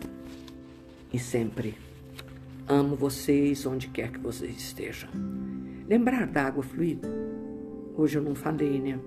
e 1.13 1.19
sempre. 1.19 1.77
Amo 2.67 2.95
vocês 2.95 3.65
onde 3.65 3.87
quer 3.87 4.11
que 4.11 4.19
vocês 4.19 4.57
estejam. 4.57 5.09
Lembrar 5.87 6.27
da 6.27 6.45
água 6.45 6.63
fluida? 6.63 7.32
Hoje 7.95 8.17
eu 8.17 8.23
não 8.23 8.33
falei, 8.33 8.81
né? 8.81 8.99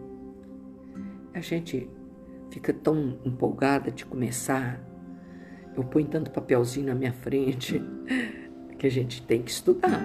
A 1.35 1.41
gente 1.41 1.91
fica 2.51 2.73
tão 2.73 3.19
empolgada 3.25 3.91
de 3.91 4.07
começar. 4.07 4.81
Eu 5.77 5.83
ponho 5.83 6.07
tanto 6.07 6.31
papelzinho 6.31 6.87
na 6.87 6.95
minha 6.95 7.13
frente 7.13 7.83
que 8.79 8.87
a 8.87 8.91
gente 8.91 9.23
tem 9.23 9.43
que 9.43 9.51
estudar. 9.51 10.01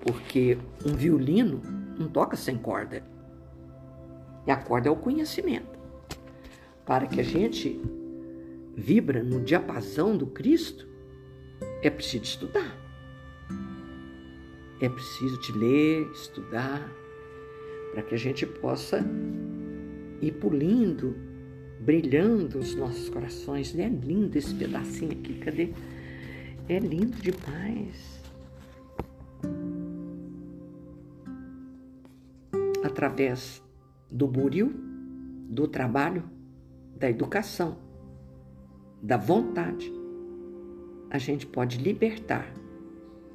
Porque 0.00 0.56
um 0.86 0.94
violino 0.94 1.60
não 1.98 2.08
toca 2.08 2.36
sem 2.36 2.56
corda. 2.56 3.02
E 4.46 4.50
a 4.50 4.56
corda 4.56 4.88
é 4.88 4.92
o 4.92 4.96
conhecimento. 4.96 5.78
Para 6.86 7.06
que 7.06 7.20
a 7.20 7.24
gente 7.24 7.80
vibra 8.76 9.24
no 9.24 9.40
diapasão 9.40 10.16
do 10.16 10.26
Cristo, 10.28 10.86
é 11.82 11.90
preciso 11.90 12.24
estudar. 12.24 12.76
É 14.80 14.88
preciso 14.88 15.38
de 15.40 15.52
ler, 15.52 16.10
estudar, 16.12 16.88
para 17.92 18.02
que 18.02 18.14
a 18.14 18.18
gente 18.18 18.46
possa 18.46 19.04
ir 20.20 20.32
pulindo, 20.32 21.16
brilhando 21.80 22.58
os 22.58 22.74
nossos 22.74 23.08
corações. 23.08 23.76
É 23.78 23.88
lindo 23.88 24.36
esse 24.36 24.54
pedacinho 24.54 25.12
aqui, 25.12 25.34
cadê? 25.34 25.70
É 26.68 26.78
lindo 26.78 27.16
demais. 27.18 28.20
através 33.00 33.62
do 34.10 34.26
buril, 34.26 34.72
do 35.48 35.66
trabalho, 35.66 36.24
da 36.96 37.08
educação, 37.08 37.78
da 39.02 39.16
vontade, 39.16 39.90
a 41.08 41.16
gente 41.16 41.46
pode 41.46 41.78
libertar 41.78 42.52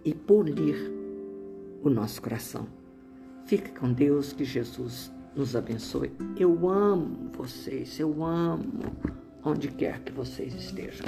e 0.03 0.13
polir 0.13 0.75
o 1.81 1.89
nosso 1.89 2.21
coração. 2.21 2.67
Fique 3.45 3.69
com 3.71 3.93
Deus, 3.93 4.33
que 4.33 4.43
Jesus 4.43 5.11
nos 5.35 5.55
abençoe. 5.55 6.11
Eu 6.35 6.67
amo 6.67 7.29
vocês, 7.31 7.99
eu 7.99 8.23
amo 8.23 8.91
onde 9.43 9.67
quer 9.67 9.99
que 9.99 10.11
vocês 10.11 10.55
estejam. 10.55 11.05